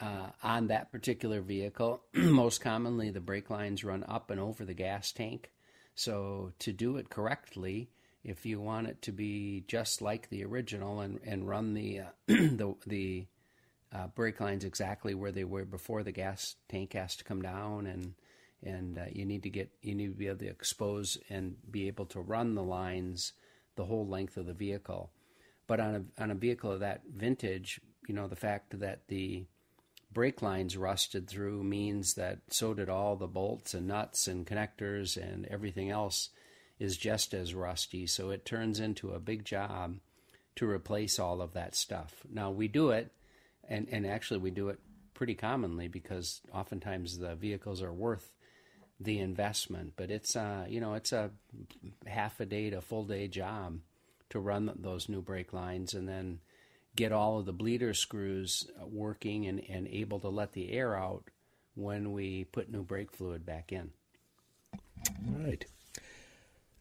uh, 0.00 0.28
on 0.42 0.68
that 0.68 0.92
particular 0.92 1.40
vehicle, 1.40 2.04
most 2.14 2.60
commonly 2.60 3.10
the 3.10 3.20
brake 3.20 3.50
lines 3.50 3.82
run 3.82 4.04
up 4.06 4.30
and 4.30 4.38
over 4.38 4.64
the 4.64 4.74
gas 4.74 5.10
tank. 5.10 5.50
So 5.96 6.52
to 6.60 6.72
do 6.72 6.96
it 6.96 7.10
correctly, 7.10 7.90
if 8.24 8.46
you 8.46 8.60
want 8.60 8.88
it 8.88 9.02
to 9.02 9.12
be 9.12 9.64
just 9.68 10.00
like 10.00 10.28
the 10.30 10.44
original 10.44 11.00
and, 11.00 11.20
and 11.24 11.48
run 11.48 11.74
the 11.74 12.00
uh, 12.00 12.04
the 12.26 12.74
the 12.86 13.26
uh, 13.94 14.08
brake 14.08 14.40
lines 14.40 14.64
exactly 14.64 15.14
where 15.14 15.30
they 15.30 15.44
were 15.44 15.64
before 15.64 16.02
the 16.02 16.10
gas 16.10 16.56
tank 16.68 16.94
has 16.94 17.14
to 17.14 17.24
come 17.24 17.42
down 17.42 17.86
and 17.86 18.14
and 18.62 18.98
uh, 18.98 19.04
you 19.12 19.24
need 19.24 19.42
to 19.42 19.50
get 19.50 19.70
you 19.82 19.94
need 19.94 20.08
to 20.08 20.18
be 20.18 20.26
able 20.26 20.38
to 20.38 20.48
expose 20.48 21.18
and 21.28 21.56
be 21.70 21.86
able 21.86 22.06
to 22.06 22.20
run 22.20 22.54
the 22.54 22.62
lines 22.62 23.32
the 23.76 23.84
whole 23.84 24.06
length 24.06 24.36
of 24.36 24.46
the 24.46 24.54
vehicle. 24.54 25.10
But 25.66 25.80
on 25.80 25.94
a 25.94 26.22
on 26.22 26.30
a 26.30 26.34
vehicle 26.34 26.72
of 26.72 26.80
that 26.80 27.02
vintage, 27.14 27.80
you 28.06 28.14
know, 28.14 28.26
the 28.26 28.36
fact 28.36 28.78
that 28.80 29.08
the 29.08 29.44
brake 30.12 30.42
lines 30.42 30.76
rusted 30.76 31.28
through 31.28 31.64
means 31.64 32.14
that 32.14 32.38
so 32.48 32.72
did 32.72 32.88
all 32.88 33.16
the 33.16 33.26
bolts 33.26 33.74
and 33.74 33.88
nuts 33.88 34.28
and 34.28 34.46
connectors 34.46 35.16
and 35.16 35.44
everything 35.46 35.90
else 35.90 36.30
is 36.78 36.96
just 36.96 37.34
as 37.34 37.54
rusty. 37.54 38.06
So 38.06 38.30
it 38.30 38.44
turns 38.44 38.80
into 38.80 39.12
a 39.12 39.20
big 39.20 39.44
job 39.44 39.96
to 40.56 40.68
replace 40.68 41.18
all 41.18 41.40
of 41.40 41.52
that 41.54 41.74
stuff. 41.74 42.14
Now 42.30 42.50
we 42.50 42.68
do 42.68 42.90
it, 42.90 43.10
and 43.68 43.88
and 43.90 44.06
actually 44.06 44.40
we 44.40 44.50
do 44.50 44.68
it 44.68 44.78
pretty 45.14 45.34
commonly 45.34 45.88
because 45.88 46.40
oftentimes 46.52 47.18
the 47.18 47.34
vehicles 47.34 47.82
are 47.82 47.92
worth 47.92 48.32
the 49.00 49.18
investment. 49.18 49.94
But 49.96 50.10
it's 50.10 50.36
uh, 50.36 50.66
you 50.68 50.80
know 50.80 50.94
it's 50.94 51.12
a 51.12 51.30
half 52.06 52.40
a 52.40 52.46
day 52.46 52.70
to 52.70 52.80
full 52.80 53.04
day 53.04 53.28
job 53.28 53.78
to 54.30 54.38
run 54.40 54.72
those 54.76 55.08
new 55.08 55.22
brake 55.22 55.52
lines 55.52 55.94
and 55.94 56.08
then 56.08 56.40
get 56.96 57.12
all 57.12 57.38
of 57.38 57.46
the 57.46 57.52
bleeder 57.52 57.94
screws 57.94 58.66
working 58.80 59.46
and, 59.46 59.62
and 59.68 59.86
able 59.88 60.20
to 60.20 60.28
let 60.28 60.52
the 60.52 60.72
air 60.72 60.96
out 60.96 61.24
when 61.74 62.12
we 62.12 62.44
put 62.44 62.70
new 62.70 62.82
brake 62.82 63.12
fluid 63.12 63.44
back 63.44 63.72
in. 63.72 63.90
Right. 65.28 65.64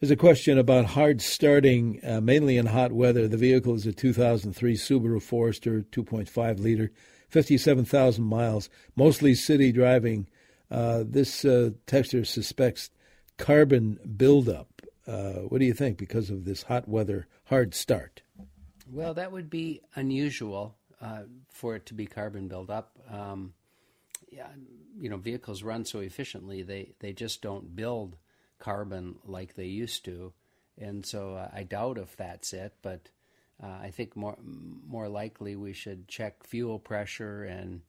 There's 0.03 0.11
a 0.11 0.17
question 0.17 0.57
about 0.57 0.83
hard 0.83 1.21
starting, 1.21 2.01
uh, 2.05 2.19
mainly 2.19 2.57
in 2.57 2.65
hot 2.65 2.91
weather. 2.91 3.25
The 3.25 3.37
vehicle 3.37 3.73
is 3.73 3.85
a 3.85 3.93
2003 3.93 4.73
Subaru 4.75 5.21
Forester, 5.21 5.85
2.5 5.93 6.59
liter, 6.59 6.91
57,000 7.29 8.21
miles, 8.21 8.69
mostly 8.97 9.33
city 9.33 9.71
driving. 9.71 10.27
Uh, 10.69 11.05
this 11.07 11.45
uh, 11.45 11.69
suspects 11.89 12.89
carbon 13.37 13.97
buildup. 14.17 14.81
Uh, 15.07 15.35
what 15.47 15.59
do 15.59 15.65
you 15.65 15.73
think 15.73 15.97
because 15.97 16.29
of 16.29 16.43
this 16.43 16.63
hot 16.63 16.85
weather 16.85 17.29
hard 17.45 17.73
start? 17.73 18.23
Well, 18.91 19.13
that 19.13 19.31
would 19.31 19.49
be 19.49 19.83
unusual 19.95 20.75
uh, 20.99 21.21
for 21.47 21.77
it 21.77 21.85
to 21.85 21.93
be 21.93 22.07
carbon 22.07 22.49
buildup. 22.49 22.91
Um, 23.09 23.53
yeah, 24.29 24.47
you 24.99 25.07
know, 25.07 25.15
vehicles 25.15 25.63
run 25.63 25.85
so 25.85 25.99
efficiently 25.99 26.61
they 26.61 26.91
they 26.99 27.13
just 27.13 27.41
don't 27.41 27.73
build 27.73 28.17
carbon 28.63 29.15
like 29.25 29.55
they 29.55 29.65
used 29.65 30.05
to, 30.05 30.31
and 30.79 31.05
so 31.05 31.35
uh, 31.35 31.49
I 31.53 31.63
doubt 31.63 31.97
if 31.97 32.15
that's 32.15 32.53
it. 32.53 32.73
But 32.81 33.09
uh, 33.61 33.67
I 33.81 33.91
think 33.91 34.15
more 34.15 34.37
more 34.41 35.09
likely 35.09 35.55
we 35.55 35.73
should 35.73 36.07
check 36.07 36.47
fuel 36.47 36.79
pressure 36.79 37.43
and 37.43 37.81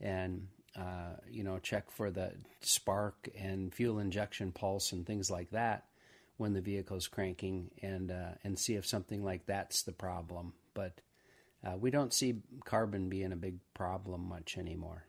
and 0.00 0.48
uh, 0.76 1.16
you 1.30 1.42
know 1.42 1.58
check 1.58 1.90
for 1.90 2.10
the 2.10 2.32
spark 2.60 3.28
and 3.38 3.74
fuel 3.74 3.98
injection 3.98 4.52
pulse 4.52 4.92
and 4.92 5.06
things 5.06 5.30
like 5.30 5.50
that 5.50 5.84
when 6.36 6.52
the 6.52 6.60
vehicle's 6.60 7.08
cranking 7.08 7.70
and 7.82 8.10
uh, 8.10 8.32
and 8.44 8.58
see 8.58 8.74
if 8.74 8.86
something 8.86 9.24
like 9.24 9.46
that's 9.46 9.82
the 9.82 9.92
problem. 9.92 10.52
But 10.74 11.00
uh, 11.66 11.76
we 11.78 11.90
don't 11.90 12.12
see 12.12 12.42
carbon 12.64 13.08
being 13.08 13.32
a 13.32 13.36
big 13.36 13.56
problem 13.72 14.28
much 14.28 14.58
anymore. 14.58 15.04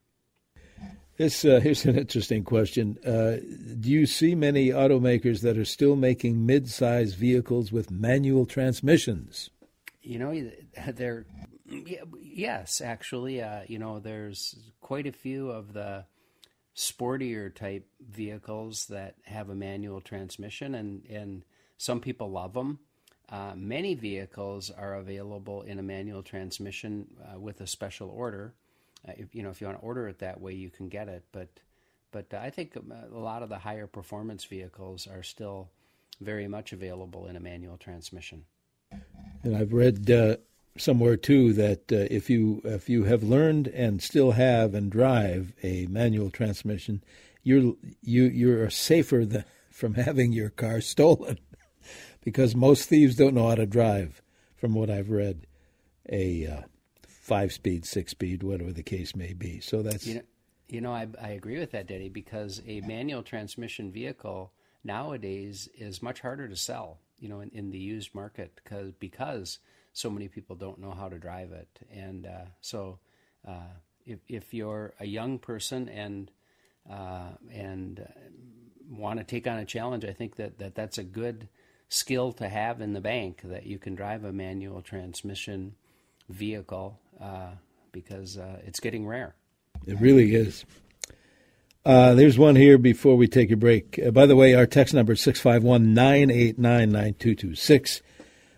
This 1.17 1.43
uh, 1.43 1.59
here's 1.63 1.85
an 1.85 1.97
interesting 1.97 2.43
question. 2.43 2.97
Uh, 3.05 3.37
do 3.79 3.89
you 3.89 4.05
see 4.05 4.35
many 4.35 4.69
automakers 4.69 5.41
that 5.41 5.57
are 5.57 5.65
still 5.65 5.95
making 5.95 6.45
mid-size 6.45 7.13
vehicles 7.13 7.71
with 7.71 7.91
manual 7.91 8.45
transmissions? 8.45 9.49
You 10.01 10.19
know, 10.19 10.51
there, 10.87 11.25
yes, 12.21 12.81
actually, 12.81 13.41
uh, 13.41 13.61
you 13.67 13.79
know, 13.79 13.99
there's 13.99 14.55
quite 14.79 15.07
a 15.07 15.11
few 15.11 15.51
of 15.51 15.73
the 15.73 16.05
sportier 16.75 17.53
type 17.53 17.85
vehicles 17.99 18.85
that 18.87 19.15
have 19.23 19.49
a 19.49 19.55
manual 19.55 19.99
transmission, 19.99 20.73
and, 20.75 21.05
and 21.07 21.43
some 21.77 21.99
people 21.99 22.31
love 22.31 22.53
them. 22.53 22.79
Uh, 23.29 23.51
many 23.55 23.93
vehicles 23.93 24.71
are 24.71 24.95
available 24.95 25.61
in 25.63 25.77
a 25.77 25.83
manual 25.83 26.23
transmission 26.23 27.07
uh, 27.21 27.37
with 27.37 27.59
a 27.61 27.67
special 27.67 28.09
order. 28.09 28.53
Uh, 29.07 29.13
if, 29.17 29.33
you 29.33 29.43
know, 29.43 29.49
if 29.49 29.61
you 29.61 29.67
want 29.67 29.79
to 29.79 29.85
order 29.85 30.07
it 30.07 30.19
that 30.19 30.39
way, 30.41 30.53
you 30.53 30.69
can 30.69 30.89
get 30.89 31.07
it. 31.07 31.23
But, 31.31 31.49
but 32.11 32.33
I 32.33 32.49
think 32.49 32.75
um, 32.75 32.91
a 32.91 33.17
lot 33.17 33.43
of 33.43 33.49
the 33.49 33.59
higher 33.59 33.87
performance 33.87 34.43
vehicles 34.45 35.07
are 35.07 35.23
still 35.23 35.69
very 36.21 36.47
much 36.47 36.73
available 36.73 37.27
in 37.27 37.35
a 37.35 37.39
manual 37.39 37.77
transmission. 37.77 38.45
And 39.43 39.55
I've 39.55 39.73
read 39.73 40.09
uh, 40.11 40.37
somewhere 40.77 41.17
too 41.17 41.53
that 41.53 41.91
uh, 41.91 42.07
if 42.09 42.29
you 42.29 42.61
if 42.63 42.89
you 42.89 43.03
have 43.03 43.23
learned 43.23 43.67
and 43.67 44.01
still 44.01 44.31
have 44.31 44.73
and 44.73 44.91
drive 44.91 45.53
a 45.63 45.85
manual 45.87 46.29
transmission, 46.29 47.03
you're 47.43 47.75
you 48.01 48.23
you're 48.23 48.69
safer 48.69 49.25
than, 49.25 49.45
from 49.71 49.93
having 49.93 50.33
your 50.33 50.49
car 50.49 50.81
stolen 50.93 51.39
because 52.23 52.55
most 52.55 52.89
thieves 52.89 53.15
don't 53.15 53.33
know 53.33 53.47
how 53.47 53.55
to 53.55 53.65
drive. 53.65 54.21
From 54.55 54.73
what 54.73 54.89
I've 54.89 55.09
read, 55.09 55.47
a 56.09 56.45
uh, 56.45 56.61
five 57.29 57.53
speed, 57.53 57.85
six 57.85 58.11
speed, 58.11 58.41
whatever 58.41 58.73
the 58.73 58.83
case 58.83 59.15
may 59.15 59.33
be. 59.33 59.59
So 59.59 59.83
that's 59.83 60.07
you 60.07 60.15
know, 60.15 60.21
you 60.67 60.81
know 60.81 60.91
I 60.91 61.07
I 61.21 61.29
agree 61.29 61.59
with 61.59 61.71
that, 61.71 61.87
Denny, 61.87 62.09
because 62.09 62.61
a 62.67 62.81
manual 62.81 63.21
transmission 63.21 63.91
vehicle 63.91 64.51
nowadays 64.83 65.69
is 65.77 66.01
much 66.01 66.21
harder 66.21 66.47
to 66.47 66.55
sell. 66.55 66.97
You 67.19 67.29
know, 67.29 67.41
in, 67.41 67.49
in 67.49 67.69
the 67.69 67.77
used 67.77 68.15
market 68.15 68.59
because 68.61 68.91
because 68.99 69.59
so 69.93 70.09
many 70.09 70.27
people 70.27 70.55
don't 70.55 70.79
know 70.79 70.91
how 70.91 71.07
to 71.07 71.19
drive 71.19 71.51
it. 71.51 71.67
And 71.91 72.25
uh, 72.25 72.45
so, 72.61 72.99
uh, 73.47 73.73
if 74.05 74.19
if 74.27 74.53
you're 74.53 74.93
a 74.99 75.05
young 75.05 75.37
person 75.37 75.87
and 75.87 76.31
uh, 76.89 77.33
and 77.51 78.07
want 78.89 79.19
to 79.19 79.23
take 79.23 79.45
on 79.45 79.59
a 79.59 79.65
challenge, 79.65 80.03
I 80.03 80.13
think 80.13 80.37
that, 80.37 80.57
that 80.57 80.73
that's 80.73 80.97
a 80.97 81.03
good 81.03 81.47
skill 81.89 82.31
to 82.33 82.49
have 82.49 82.81
in 82.81 82.93
the 82.93 83.01
bank 83.01 83.41
that 83.43 83.65
you 83.65 83.77
can 83.77 83.93
drive 83.93 84.23
a 84.23 84.31
manual 84.33 84.81
transmission 84.81 85.75
vehicle 86.29 86.99
uh, 87.19 87.51
because 87.91 88.37
uh, 88.37 88.59
it's 88.65 88.79
getting 88.79 89.05
rare. 89.05 89.35
It 89.85 89.99
really 89.99 90.35
is. 90.35 90.65
Uh, 91.85 92.13
there's 92.13 92.37
one 92.37 92.55
here 92.55 92.77
before 92.77 93.15
we 93.15 93.27
take 93.27 93.51
a 93.51 93.55
break. 93.55 93.99
Uh, 94.05 94.11
by 94.11 94.25
the 94.25 94.35
way, 94.35 94.53
our 94.53 94.65
text 94.65 94.93
number 94.93 95.13
is 95.13 95.21
651 95.21 95.93
989 95.93 96.91
9226. 96.91 98.01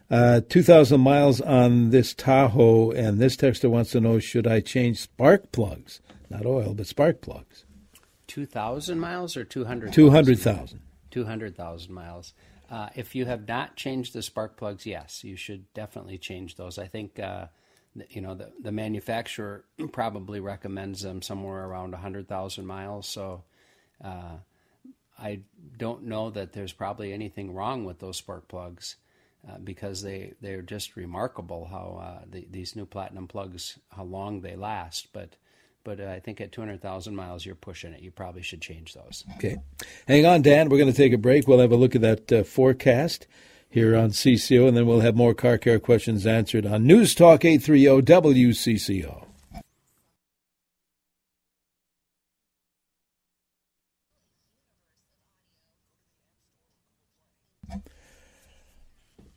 Uh, 0.10 0.42
2,000 0.50 1.00
miles 1.00 1.40
on 1.40 1.92
this 1.92 2.14
Tahoe, 2.14 2.92
and 2.92 3.20
this 3.20 3.38
texter 3.38 3.70
wants 3.70 3.92
to 3.92 4.02
know 4.02 4.20
should 4.20 4.46
I 4.46 4.60
change 4.60 5.00
spark 5.00 5.54
plugs? 5.54 6.02
Not 6.30 6.46
oil, 6.46 6.74
but 6.74 6.88
spark 6.88 7.22
plugs. 7.22 7.64
2,000 8.28 9.00
miles 9.00 9.38
or 9.38 9.46
200,000? 9.46 9.94
200,000. 9.94 10.82
200,000 11.12 11.94
miles. 11.94 12.34
Uh, 12.70 12.90
if 12.96 13.16
you 13.16 13.26
have 13.26 13.48
not 13.48 13.76
changed 13.76 14.14
the 14.14 14.22
spark 14.22 14.58
plugs, 14.58 14.86
yes, 14.86 15.24
you 15.24 15.36
should 15.36 15.72
definitely 15.74 16.18
change 16.18 16.56
those. 16.56 16.78
I 16.78 16.88
think, 16.88 17.20
uh, 17.20 17.48
you 18.10 18.22
know, 18.22 18.36
the, 18.36 18.52
the 18.62 18.72
manufacturer 18.72 19.66
probably 19.92 20.40
recommends 20.40 21.02
them 21.02 21.22
somewhere 21.22 21.66
around 21.66 21.92
100,000 21.92 22.66
miles. 22.66 23.08
So 23.08 23.44
uh, 24.04 24.38
I 25.20 25.42
don't 25.78 26.04
know 26.04 26.30
that 26.30 26.54
there's 26.54 26.74
probably 26.74 27.14
anything 27.14 27.54
wrong 27.54 27.86
with 27.86 28.00
those 28.00 28.18
spark 28.18 28.48
plugs. 28.48 28.96
Uh, 29.50 29.58
because 29.58 30.04
they 30.04 30.34
they're 30.40 30.62
just 30.62 30.96
remarkable 30.96 31.66
how 31.66 32.00
uh, 32.00 32.26
the, 32.30 32.46
these 32.52 32.76
new 32.76 32.86
platinum 32.86 33.28
plugs 33.28 33.80
how 33.90 34.04
long 34.04 34.42
they 34.42 34.56
last. 34.56 35.08
But 35.14 35.36
but 35.84 36.00
I 36.00 36.20
think 36.20 36.40
at 36.42 36.52
200,000 36.52 37.16
miles 37.16 37.44
you're 37.44 37.56
pushing 37.56 37.92
it. 37.92 38.02
You 38.02 38.12
probably 38.12 38.44
should 38.44 38.62
change 38.62 38.94
those. 38.94 39.24
Okay, 39.38 39.58
hang 40.08 40.28
on, 40.28 40.44
Dan. 40.44 40.70
We're 40.70 40.78
going 40.78 40.92
to 40.92 40.96
take 40.96 41.12
a 41.12 41.18
break. 41.18 41.48
We'll 41.48 41.58
have 41.58 41.72
a 41.72 41.76
look 41.76 41.96
at 41.96 42.02
that 42.02 42.32
uh, 42.32 42.44
forecast 42.44 43.26
here 43.72 43.96
on 43.96 44.10
CCO, 44.10 44.68
and 44.68 44.76
then 44.76 44.86
we'll 44.86 45.00
have 45.00 45.16
more 45.16 45.34
car 45.34 45.58
care 45.58 45.80
questions 45.80 46.28
answered 46.28 46.66
on 46.66 46.86
News 46.86 47.16
Talk 47.16 47.46
830 47.46 48.02
WCCO. 48.04 49.26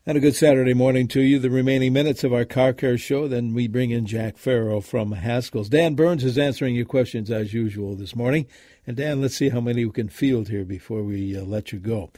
And 0.07 0.19
a 0.19 0.21
good 0.21 0.37
Saturday 0.37 0.75
morning 0.75 1.09
to 1.09 1.23
you. 1.23 1.38
The 1.38 1.49
remaining 1.49 1.95
minutes 1.95 2.25
of 2.25 2.33
our 2.35 2.45
Car 2.45 2.75
Care 2.75 2.99
Show, 2.99 3.26
then 3.26 3.55
we 3.55 3.67
bring 3.69 3.91
in 3.91 4.05
Jack 4.05 4.37
Farrell 4.37 4.83
from 4.83 5.12
Haskell's. 5.12 5.71
Dan 5.71 5.95
Burns 5.95 6.25
is 6.25 6.37
answering 6.37 6.75
your 6.75 6.85
questions 6.85 7.31
as 7.31 7.55
usual 7.55 7.97
this 7.97 8.14
morning. 8.14 8.47
And 8.87 8.99
Dan, 8.99 9.23
let's 9.23 9.35
see 9.35 9.49
how 9.49 9.62
many 9.62 9.83
we 9.83 9.93
can 9.93 10.11
field 10.11 10.50
here 10.50 10.67
before 10.67 11.03
we 11.03 11.35
uh, 11.35 11.45
let 11.45 11.73
you 11.73 11.79
go. 11.79 12.11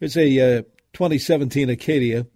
Here's 0.00 0.16
a 0.16 0.58
uh, 0.58 0.62
2017 0.92 1.70
Acadia. 1.70 2.26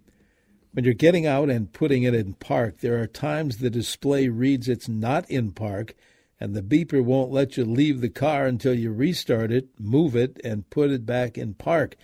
When 0.72 0.84
you're 0.84 0.94
getting 0.94 1.26
out 1.26 1.50
and 1.50 1.72
putting 1.72 2.02
it 2.02 2.14
in 2.14 2.34
park, 2.34 2.78
there 2.78 3.00
are 3.00 3.06
times 3.06 3.58
the 3.58 3.68
display 3.68 4.28
reads 4.28 4.68
it's 4.68 4.88
not 4.88 5.30
in 5.30 5.52
park, 5.52 5.94
and 6.40 6.54
the 6.54 6.62
beeper 6.62 7.04
won't 7.04 7.30
let 7.30 7.56
you 7.56 7.64
leave 7.64 8.00
the 8.00 8.08
car 8.08 8.46
until 8.46 8.74
you 8.74 8.90
restart 8.90 9.52
it, 9.52 9.68
move 9.78 10.16
it, 10.16 10.40
and 10.42 10.70
put 10.70 10.90
it 10.90 11.04
back 11.04 11.36
in 11.36 11.54
park. 11.54 11.96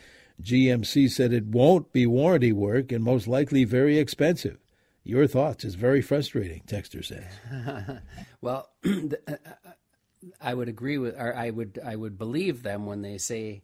GMC 0.42 1.10
said 1.10 1.32
it 1.32 1.46
won't 1.46 1.92
be 1.92 2.06
warranty 2.06 2.52
work 2.52 2.92
and 2.92 3.02
most 3.02 3.26
likely 3.26 3.64
very 3.64 3.98
expensive. 3.98 4.58
Your 5.02 5.26
thoughts 5.26 5.64
is 5.64 5.74
very 5.74 6.02
frustrating, 6.02 6.62
Texter 6.66 7.04
says. 7.04 7.24
well, 8.40 8.68
I 10.40 10.52
would 10.52 10.68
agree 10.68 10.98
with, 10.98 11.18
or 11.18 11.34
I 11.34 11.50
would, 11.50 11.78
I 11.84 11.96
would 11.96 12.18
believe 12.18 12.62
them 12.62 12.86
when 12.86 13.02
they 13.02 13.18
say 13.18 13.62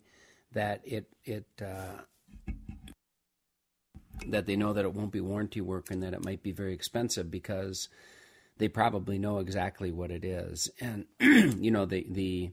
that 0.53 0.81
it, 0.85 1.07
it, 1.25 1.47
uh, 1.61 2.01
that 4.29 4.47
they 4.47 4.57
know 4.57 4.73
that 4.73 4.85
it 4.85 4.95
won't 4.95 5.13
be 5.13 5.21
warranty 5.21 5.61
work 5.61 5.91
and 5.91 6.03
that 6.03 6.15
it 6.15 6.25
might 6.25 6.43
be 6.43 6.53
very 6.53 6.73
expensive 6.73 7.31
because 7.31 7.89
they 8.59 8.69
probably 8.69 9.19
know 9.19 9.39
exactly 9.39 9.91
what 9.91 10.11
it 10.11 10.25
is. 10.25 10.71
And 10.81 11.07
you 11.21 11.71
know, 11.71 11.87
the 11.87 12.07
the 12.09 12.51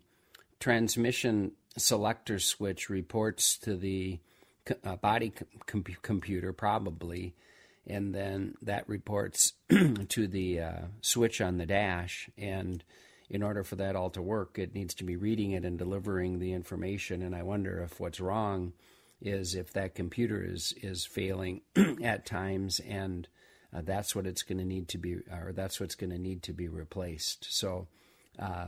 transmission 0.59 1.53
selector 1.77 2.39
switch 2.39 2.89
reports 2.89 3.57
to 3.57 3.75
the 3.75 4.19
uh, 4.83 4.95
body 4.97 5.33
com- 5.65 5.83
computer 6.01 6.53
probably 6.53 7.33
and 7.87 8.13
then 8.13 8.55
that 8.61 8.87
reports 8.87 9.53
to 9.69 10.27
the 10.27 10.59
uh, 10.59 10.81
switch 11.01 11.41
on 11.41 11.57
the 11.57 11.65
dash. 11.65 12.29
And 12.37 12.83
in 13.29 13.43
order 13.43 13.63
for 13.63 13.75
that 13.77 13.95
all 13.95 14.09
to 14.11 14.21
work, 14.21 14.59
it 14.59 14.75
needs 14.75 14.93
to 14.95 15.03
be 15.03 15.15
reading 15.15 15.51
it 15.51 15.65
and 15.65 15.77
delivering 15.77 16.39
the 16.39 16.53
information. 16.53 17.21
And 17.21 17.35
I 17.35 17.43
wonder 17.43 17.81
if 17.81 17.99
what's 17.99 18.19
wrong 18.19 18.73
is 19.21 19.55
if 19.55 19.73
that 19.73 19.95
computer 19.95 20.43
is 20.43 20.73
is 20.81 21.05
failing 21.05 21.61
at 22.03 22.25
times, 22.25 22.79
and 22.79 23.27
uh, 23.73 23.81
that's 23.83 24.15
what 24.15 24.27
it's 24.27 24.43
going 24.43 24.57
to 24.57 24.65
need 24.65 24.87
to 24.89 24.97
be, 24.97 25.17
or 25.31 25.51
that's 25.53 25.79
what's 25.79 25.95
going 25.95 26.11
to 26.11 26.17
need 26.17 26.43
to 26.43 26.53
be 26.53 26.67
replaced. 26.67 27.47
So. 27.49 27.87
Uh, 28.39 28.67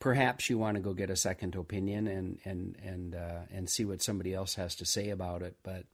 perhaps 0.00 0.48
you 0.48 0.58
want 0.58 0.76
to 0.76 0.82
go 0.82 0.92
get 0.92 1.10
a 1.10 1.16
second 1.16 1.54
opinion 1.56 2.06
and 2.06 2.38
and 2.44 2.76
and 2.84 3.14
uh, 3.14 3.40
and 3.50 3.68
see 3.68 3.84
what 3.84 4.02
somebody 4.02 4.34
else 4.34 4.54
has 4.54 4.74
to 4.76 4.84
say 4.84 5.10
about 5.10 5.42
it. 5.42 5.56
But 5.62 5.84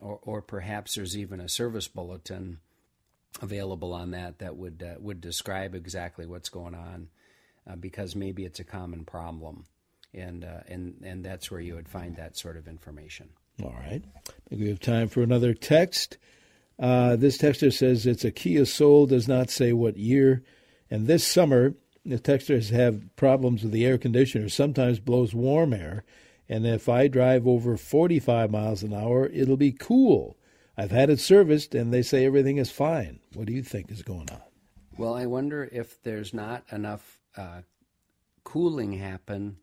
or 0.00 0.18
or 0.22 0.42
perhaps 0.42 0.94
there's 0.94 1.16
even 1.16 1.40
a 1.40 1.48
service 1.48 1.88
bulletin 1.88 2.58
available 3.40 3.92
on 3.92 4.10
that 4.12 4.38
that 4.38 4.56
would 4.56 4.82
uh, 4.82 4.98
would 5.00 5.20
describe 5.20 5.74
exactly 5.74 6.26
what's 6.26 6.48
going 6.48 6.74
on, 6.74 7.08
uh, 7.68 7.76
because 7.76 8.16
maybe 8.16 8.44
it's 8.44 8.60
a 8.60 8.64
common 8.64 9.04
problem, 9.04 9.64
and 10.14 10.44
uh, 10.44 10.60
and 10.68 11.00
and 11.02 11.24
that's 11.24 11.50
where 11.50 11.60
you 11.60 11.74
would 11.74 11.88
find 11.88 12.16
that 12.16 12.36
sort 12.36 12.56
of 12.56 12.68
information. 12.68 13.28
All 13.62 13.74
right, 13.80 14.02
we 14.50 14.68
have 14.68 14.80
time 14.80 15.08
for 15.08 15.22
another 15.22 15.52
text. 15.52 16.16
Uh, 16.78 17.16
this 17.16 17.38
texter 17.38 17.72
says 17.72 18.06
it's 18.06 18.24
a 18.24 18.30
Kia 18.30 18.64
Soul, 18.64 19.06
does 19.06 19.26
not 19.26 19.50
say 19.50 19.72
what 19.72 19.96
year, 19.96 20.44
and 20.90 21.06
this 21.06 21.26
summer 21.26 21.74
the 22.06 22.18
texters 22.18 22.70
have 22.70 23.14
problems 23.16 23.62
with 23.62 23.72
the 23.72 23.84
air 23.84 23.98
conditioner. 23.98 24.48
Sometimes 24.48 25.00
blows 25.00 25.34
warm 25.34 25.72
air, 25.72 26.04
and 26.48 26.66
if 26.66 26.88
I 26.88 27.08
drive 27.08 27.46
over 27.46 27.76
45 27.76 28.50
miles 28.50 28.82
an 28.82 28.94
hour, 28.94 29.26
it'll 29.26 29.56
be 29.56 29.72
cool. 29.72 30.36
I've 30.76 30.92
had 30.92 31.10
it 31.10 31.18
serviced, 31.18 31.74
and 31.74 31.92
they 31.92 32.02
say 32.02 32.24
everything 32.24 32.58
is 32.58 32.70
fine. 32.70 33.18
What 33.34 33.46
do 33.46 33.52
you 33.52 33.62
think 33.62 33.90
is 33.90 34.02
going 34.02 34.30
on? 34.30 34.40
Well, 34.96 35.14
I 35.14 35.26
wonder 35.26 35.68
if 35.70 36.00
there's 36.02 36.32
not 36.32 36.64
enough 36.70 37.20
uh, 37.36 37.62
cooling 38.44 38.92
happen 38.92 39.56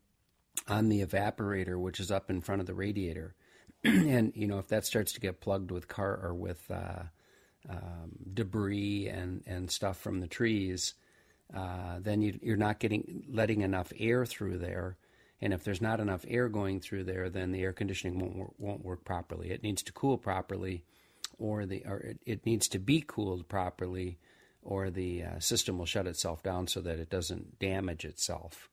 on 0.68 0.90
the 0.90 1.06
evaporator, 1.06 1.80
which 1.80 2.00
is 2.00 2.12
up 2.12 2.30
in 2.30 2.42
front 2.42 2.62
of 2.62 2.68
the 2.68 2.74
radiator, 2.74 3.34
and 4.08 4.34
you 4.36 4.48
know 4.48 4.60
if 4.60 4.68
that 4.70 4.86
starts 4.86 5.14
to 5.14 5.20
get 5.20 5.42
plugged 5.42 5.72
with 5.72 5.88
car 5.88 6.20
or 6.22 6.34
with 6.34 6.70
uh, 6.72 7.04
um, 7.70 8.12
debris 8.34 9.08
and 9.08 9.44
and 9.46 9.70
stuff 9.70 9.98
from 9.98 10.20
the 10.20 10.28
trees 10.28 10.94
uh, 11.54 12.00
then 12.00 12.22
you, 12.22 12.54
are 12.54 12.58
not 12.58 12.80
getting 12.80 13.24
letting 13.30 13.62
enough 13.62 13.92
air 13.98 14.26
through 14.26 14.58
there. 14.58 14.98
And 15.42 15.54
if 15.54 15.64
there's 15.64 15.82
not 15.82 16.00
enough 16.00 16.26
air 16.28 16.50
going 16.50 16.80
through 16.80 17.04
there, 17.04 17.30
then 17.30 17.52
the 17.52 17.62
air 17.62 17.74
conditioning 17.74 18.20
won't 18.20 18.36
work, 18.36 18.54
won't 18.58 18.86
work 18.86 19.06
properly. 19.06 19.52
It 19.52 19.64
needs 19.64 19.84
to 19.84 19.92
cool 19.92 20.18
properly, 20.18 20.84
or 21.38 21.66
the 21.66 21.84
or 21.86 21.98
it, 21.98 22.20
it 22.26 22.46
needs 22.46 22.68
to 22.70 22.80
be 22.80 23.04
cooled 23.06 23.48
properly, 23.48 24.18
or 24.64 24.90
the 24.90 25.24
uh, 25.24 25.40
system 25.40 25.78
will 25.78 25.86
shut 25.86 26.08
itself 26.08 26.42
down 26.42 26.68
so 26.68 26.82
that 26.82 27.00
it 27.00 27.10
doesn't 27.10 27.60
damage 27.60 28.06
itself. 28.06 28.70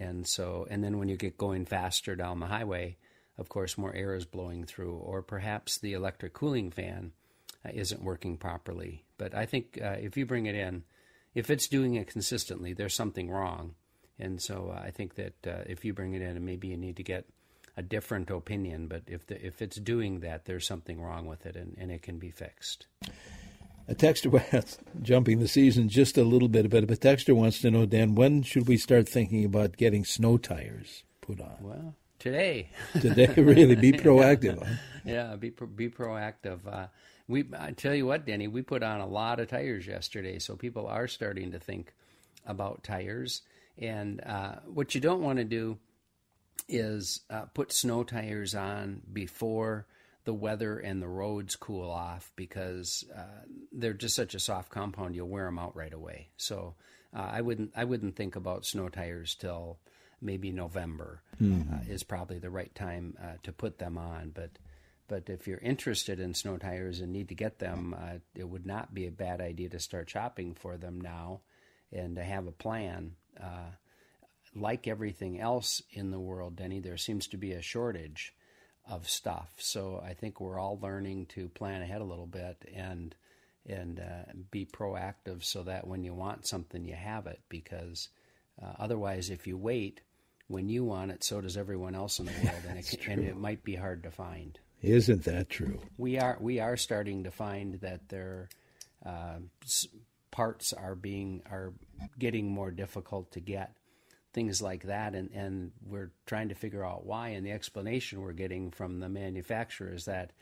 And 0.00 0.26
so, 0.26 0.66
and 0.70 0.82
then 0.82 0.98
when 0.98 1.08
you 1.08 1.16
get 1.16 1.36
going 1.36 1.66
faster 1.66 2.16
down 2.16 2.40
the 2.40 2.46
highway, 2.46 2.96
of 3.40 3.48
course, 3.48 3.78
more 3.78 3.94
air 3.94 4.14
is 4.14 4.26
blowing 4.26 4.64
through, 4.64 4.94
or 4.94 5.22
perhaps 5.22 5.78
the 5.78 5.94
electric 5.94 6.34
cooling 6.34 6.70
fan 6.70 7.12
uh, 7.64 7.70
isn't 7.72 8.04
working 8.04 8.36
properly. 8.36 9.04
But 9.16 9.34
I 9.34 9.46
think 9.46 9.78
uh, 9.82 9.96
if 9.98 10.16
you 10.16 10.26
bring 10.26 10.46
it 10.46 10.54
in, 10.54 10.84
if 11.34 11.50
it's 11.50 11.66
doing 11.66 11.94
it 11.94 12.06
consistently, 12.06 12.74
there's 12.74 12.94
something 12.94 13.30
wrong. 13.30 13.74
And 14.18 14.40
so 14.40 14.72
uh, 14.76 14.80
I 14.80 14.90
think 14.90 15.14
that 15.14 15.46
uh, 15.46 15.64
if 15.66 15.84
you 15.84 15.94
bring 15.94 16.12
it 16.12 16.20
in, 16.20 16.36
and 16.36 16.44
maybe 16.44 16.68
you 16.68 16.76
need 16.76 16.96
to 16.96 17.02
get 17.02 17.26
a 17.76 17.82
different 17.82 18.30
opinion, 18.30 18.88
but 18.88 19.02
if 19.06 19.26
the, 19.26 19.44
if 19.44 19.62
it's 19.62 19.76
doing 19.76 20.20
that, 20.20 20.44
there's 20.44 20.66
something 20.66 21.00
wrong 21.00 21.26
with 21.26 21.46
it, 21.46 21.56
and, 21.56 21.74
and 21.78 21.90
it 21.90 22.02
can 22.02 22.18
be 22.18 22.30
fixed. 22.30 22.86
A 23.88 23.94
texter, 23.94 24.78
jumping 25.02 25.38
the 25.38 25.48
season 25.48 25.88
just 25.88 26.18
a 26.18 26.24
little 26.24 26.48
bit, 26.48 26.68
but 26.68 26.84
a 26.84 26.86
texter 26.88 27.34
wants 27.34 27.60
to 27.62 27.70
know, 27.70 27.86
Dan, 27.86 28.14
when 28.14 28.42
should 28.42 28.68
we 28.68 28.76
start 28.76 29.08
thinking 29.08 29.46
about 29.46 29.78
getting 29.78 30.04
snow 30.04 30.36
tires 30.36 31.04
put 31.22 31.40
on? 31.40 31.56
Well, 31.60 31.94
today. 32.20 32.68
today, 33.00 33.26
really, 33.36 33.74
be 33.74 33.92
proactive. 34.04 34.60
yeah, 35.04 35.30
yeah 35.30 35.36
be 35.36 35.50
be 35.50 35.88
proactive. 35.88 36.60
Uh, 36.64 36.86
we 37.26 37.46
I 37.58 37.72
tell 37.72 37.94
you 37.94 38.06
what, 38.06 38.26
Denny, 38.26 38.46
we 38.46 38.62
put 38.62 38.84
on 38.84 39.00
a 39.00 39.06
lot 39.06 39.40
of 39.40 39.48
tires 39.48 39.86
yesterday, 39.86 40.38
so 40.38 40.54
people 40.54 40.86
are 40.86 41.08
starting 41.08 41.50
to 41.50 41.58
think 41.58 41.92
about 42.46 42.84
tires. 42.84 43.42
And 43.78 44.22
uh, 44.24 44.56
what 44.66 44.94
you 44.94 45.00
don't 45.00 45.22
want 45.22 45.38
to 45.38 45.44
do 45.44 45.78
is 46.68 47.22
uh, 47.30 47.46
put 47.54 47.72
snow 47.72 48.04
tires 48.04 48.54
on 48.54 49.02
before 49.12 49.86
the 50.24 50.34
weather 50.34 50.78
and 50.78 51.00
the 51.02 51.08
roads 51.08 51.56
cool 51.56 51.90
off 51.90 52.30
because 52.36 53.04
uh, 53.16 53.46
they're 53.72 53.94
just 53.94 54.14
such 54.14 54.34
a 54.34 54.40
soft 54.40 54.70
compound. 54.70 55.16
You'll 55.16 55.28
wear 55.28 55.46
them 55.46 55.58
out 55.58 55.74
right 55.74 55.92
away. 55.92 56.28
So 56.36 56.74
uh, 57.16 57.28
I 57.32 57.40
wouldn't 57.40 57.72
I 57.74 57.84
wouldn't 57.84 58.16
think 58.16 58.36
about 58.36 58.66
snow 58.66 58.88
tires 58.88 59.34
till 59.34 59.78
maybe 60.20 60.52
November 60.52 61.22
mm-hmm. 61.40 61.90
is 61.90 62.02
probably 62.02 62.38
the 62.38 62.50
right 62.50 62.74
time 62.74 63.16
uh, 63.22 63.34
to 63.42 63.52
put 63.52 63.78
them 63.78 63.98
on, 63.98 64.30
but. 64.34 64.50
But 65.08 65.28
if 65.28 65.48
you're 65.48 65.58
interested 65.58 66.20
in 66.20 66.34
snow 66.34 66.56
tires 66.56 67.00
and 67.00 67.12
need 67.12 67.30
to 67.30 67.34
get 67.34 67.58
them, 67.58 67.96
uh, 67.98 68.18
it 68.36 68.48
would 68.48 68.64
not 68.64 68.94
be 68.94 69.08
a 69.08 69.10
bad 69.10 69.40
idea 69.40 69.68
to 69.70 69.80
start 69.80 70.08
shopping 70.08 70.54
for 70.54 70.76
them 70.76 71.00
now 71.00 71.40
and 71.90 72.14
to 72.14 72.22
have 72.22 72.46
a 72.46 72.52
plan. 72.52 73.16
Uh, 73.36 73.72
like 74.54 74.86
everything 74.86 75.40
else 75.40 75.82
in 75.90 76.12
the 76.12 76.20
world, 76.20 76.54
Denny, 76.54 76.78
there 76.78 76.96
seems 76.96 77.26
to 77.28 77.36
be 77.36 77.52
a 77.52 77.60
shortage 77.62 78.34
of 78.88 79.08
stuff. 79.08 79.52
So 79.58 80.00
I 80.04 80.14
think 80.14 80.40
we're 80.40 80.58
all 80.58 80.78
learning 80.80 81.26
to 81.26 81.48
plan 81.48 81.82
ahead 81.82 82.00
a 82.00 82.04
little 82.04 82.26
bit 82.26 82.64
and 82.74 83.14
and 83.66 84.00
uh, 84.00 84.32
be 84.50 84.64
proactive 84.64 85.44
so 85.44 85.62
that 85.64 85.86
when 85.86 86.02
you 86.02 86.14
want 86.14 86.46
something, 86.46 86.84
you 86.84 86.94
have 86.94 87.26
it. 87.26 87.40
Because 87.48 88.08
uh, 88.60 88.72
otherwise, 88.78 89.30
if 89.30 89.46
you 89.46 89.58
wait, 89.58 90.00
when 90.50 90.68
you 90.68 90.84
want 90.84 91.12
it, 91.12 91.22
so 91.22 91.40
does 91.40 91.56
everyone 91.56 91.94
else 91.94 92.18
in 92.18 92.26
the 92.26 92.32
world, 92.44 92.62
and 92.68 92.78
it, 92.78 93.06
and 93.06 93.24
it 93.24 93.36
might 93.36 93.62
be 93.62 93.76
hard 93.76 94.02
to 94.02 94.10
find. 94.10 94.58
Isn't 94.82 95.24
that 95.24 95.48
true? 95.48 95.80
We 95.96 96.18
are 96.18 96.36
we 96.40 96.58
are 96.58 96.76
starting 96.76 97.24
to 97.24 97.30
find 97.30 97.74
that 97.80 98.08
their 98.08 98.48
uh, 99.06 99.38
parts 100.30 100.72
are 100.72 100.96
being 100.96 101.42
are 101.50 101.72
getting 102.18 102.50
more 102.50 102.70
difficult 102.72 103.30
to 103.32 103.40
get, 103.40 103.76
things 104.32 104.60
like 104.60 104.84
that, 104.84 105.14
and 105.14 105.30
and 105.30 105.70
we're 105.86 106.10
trying 106.26 106.48
to 106.48 106.54
figure 106.56 106.84
out 106.84 107.06
why. 107.06 107.28
And 107.28 107.46
the 107.46 107.52
explanation 107.52 108.20
we're 108.20 108.32
getting 108.32 108.72
from 108.72 108.98
the 108.98 109.08
manufacturer 109.08 109.94
is 109.94 110.06
that 110.06 110.32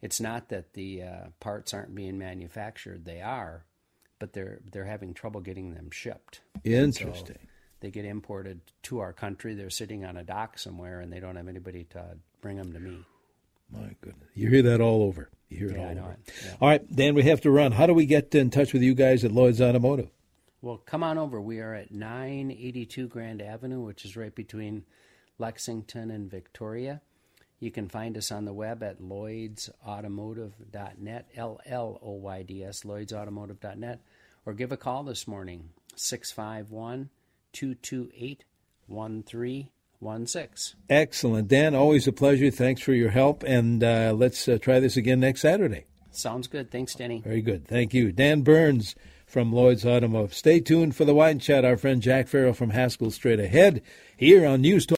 it's 0.00 0.20
not 0.20 0.48
that 0.48 0.72
the 0.72 1.02
uh, 1.02 1.26
parts 1.40 1.74
aren't 1.74 1.94
being 1.94 2.16
manufactured; 2.16 3.04
they 3.04 3.20
are, 3.20 3.66
but 4.18 4.32
they're 4.32 4.60
they're 4.70 4.86
having 4.86 5.12
trouble 5.12 5.42
getting 5.42 5.74
them 5.74 5.90
shipped. 5.90 6.40
Interesting. 6.64 7.48
They 7.82 7.90
get 7.90 8.04
imported 8.04 8.60
to 8.84 9.00
our 9.00 9.12
country. 9.12 9.54
They're 9.54 9.68
sitting 9.68 10.04
on 10.04 10.16
a 10.16 10.22
dock 10.22 10.56
somewhere, 10.56 11.00
and 11.00 11.12
they 11.12 11.18
don't 11.18 11.34
have 11.34 11.48
anybody 11.48 11.82
to 11.90 12.16
bring 12.40 12.56
them 12.56 12.72
to 12.72 12.78
me. 12.78 13.04
My 13.72 13.96
goodness. 14.00 14.28
You 14.34 14.50
hear 14.50 14.62
that 14.62 14.80
all 14.80 15.02
over. 15.02 15.30
You 15.48 15.58
hear 15.58 15.70
it 15.70 15.76
yeah, 15.76 15.86
all 15.86 15.90
over. 15.90 16.16
Yeah. 16.44 16.54
All 16.60 16.68
right, 16.68 16.94
Dan, 16.94 17.16
we 17.16 17.24
have 17.24 17.40
to 17.40 17.50
run. 17.50 17.72
How 17.72 17.86
do 17.86 17.94
we 17.94 18.06
get 18.06 18.32
in 18.36 18.50
touch 18.50 18.72
with 18.72 18.82
you 18.82 18.94
guys 18.94 19.24
at 19.24 19.32
Lloyd's 19.32 19.60
Automotive? 19.60 20.10
Well, 20.60 20.76
come 20.76 21.02
on 21.02 21.18
over. 21.18 21.40
We 21.40 21.58
are 21.58 21.74
at 21.74 21.90
982 21.90 23.08
Grand 23.08 23.42
Avenue, 23.42 23.80
which 23.80 24.04
is 24.04 24.16
right 24.16 24.32
between 24.32 24.84
Lexington 25.38 26.12
and 26.12 26.30
Victoria. 26.30 27.00
You 27.58 27.72
can 27.72 27.88
find 27.88 28.16
us 28.16 28.30
on 28.30 28.44
the 28.44 28.52
web 28.52 28.84
at 28.84 29.02
lloydsautomotive.net, 29.02 31.28
L 31.34 31.60
L 31.66 31.98
O 32.00 32.12
Y 32.12 32.44
D 32.44 32.62
S, 32.62 32.82
lloydsautomotive.net, 32.82 34.02
or 34.46 34.54
give 34.54 34.70
a 34.70 34.76
call 34.76 35.02
this 35.02 35.26
morning, 35.26 35.70
651 35.96 37.10
228 37.52 38.44
one 40.02 40.26
six. 40.26 40.74
Excellent, 40.90 41.48
Dan. 41.48 41.74
Always 41.74 42.08
a 42.08 42.12
pleasure. 42.12 42.50
Thanks 42.50 42.82
for 42.82 42.92
your 42.92 43.10
help, 43.10 43.42
and 43.44 43.82
uh, 43.82 44.12
let's 44.16 44.48
uh, 44.48 44.58
try 44.58 44.80
this 44.80 44.96
again 44.96 45.20
next 45.20 45.40
Saturday. 45.40 45.84
Sounds 46.10 46.46
good. 46.46 46.70
Thanks, 46.70 46.94
Denny. 46.94 47.20
Very 47.20 47.40
good. 47.40 47.66
Thank 47.66 47.94
you, 47.94 48.12
Dan 48.12 48.42
Burns 48.42 48.94
from 49.26 49.52
Lloyd's 49.52 49.86
Automotive. 49.86 50.34
Stay 50.34 50.60
tuned 50.60 50.94
for 50.94 51.06
the 51.06 51.14
wine 51.14 51.38
chat. 51.38 51.64
Our 51.64 51.78
friend 51.78 52.02
Jack 52.02 52.28
Farrell 52.28 52.52
from 52.52 52.70
Haskell 52.70 53.10
straight 53.10 53.40
ahead 53.40 53.80
here 54.16 54.46
on 54.46 54.60
News 54.60 54.84
Talk. 54.84 54.90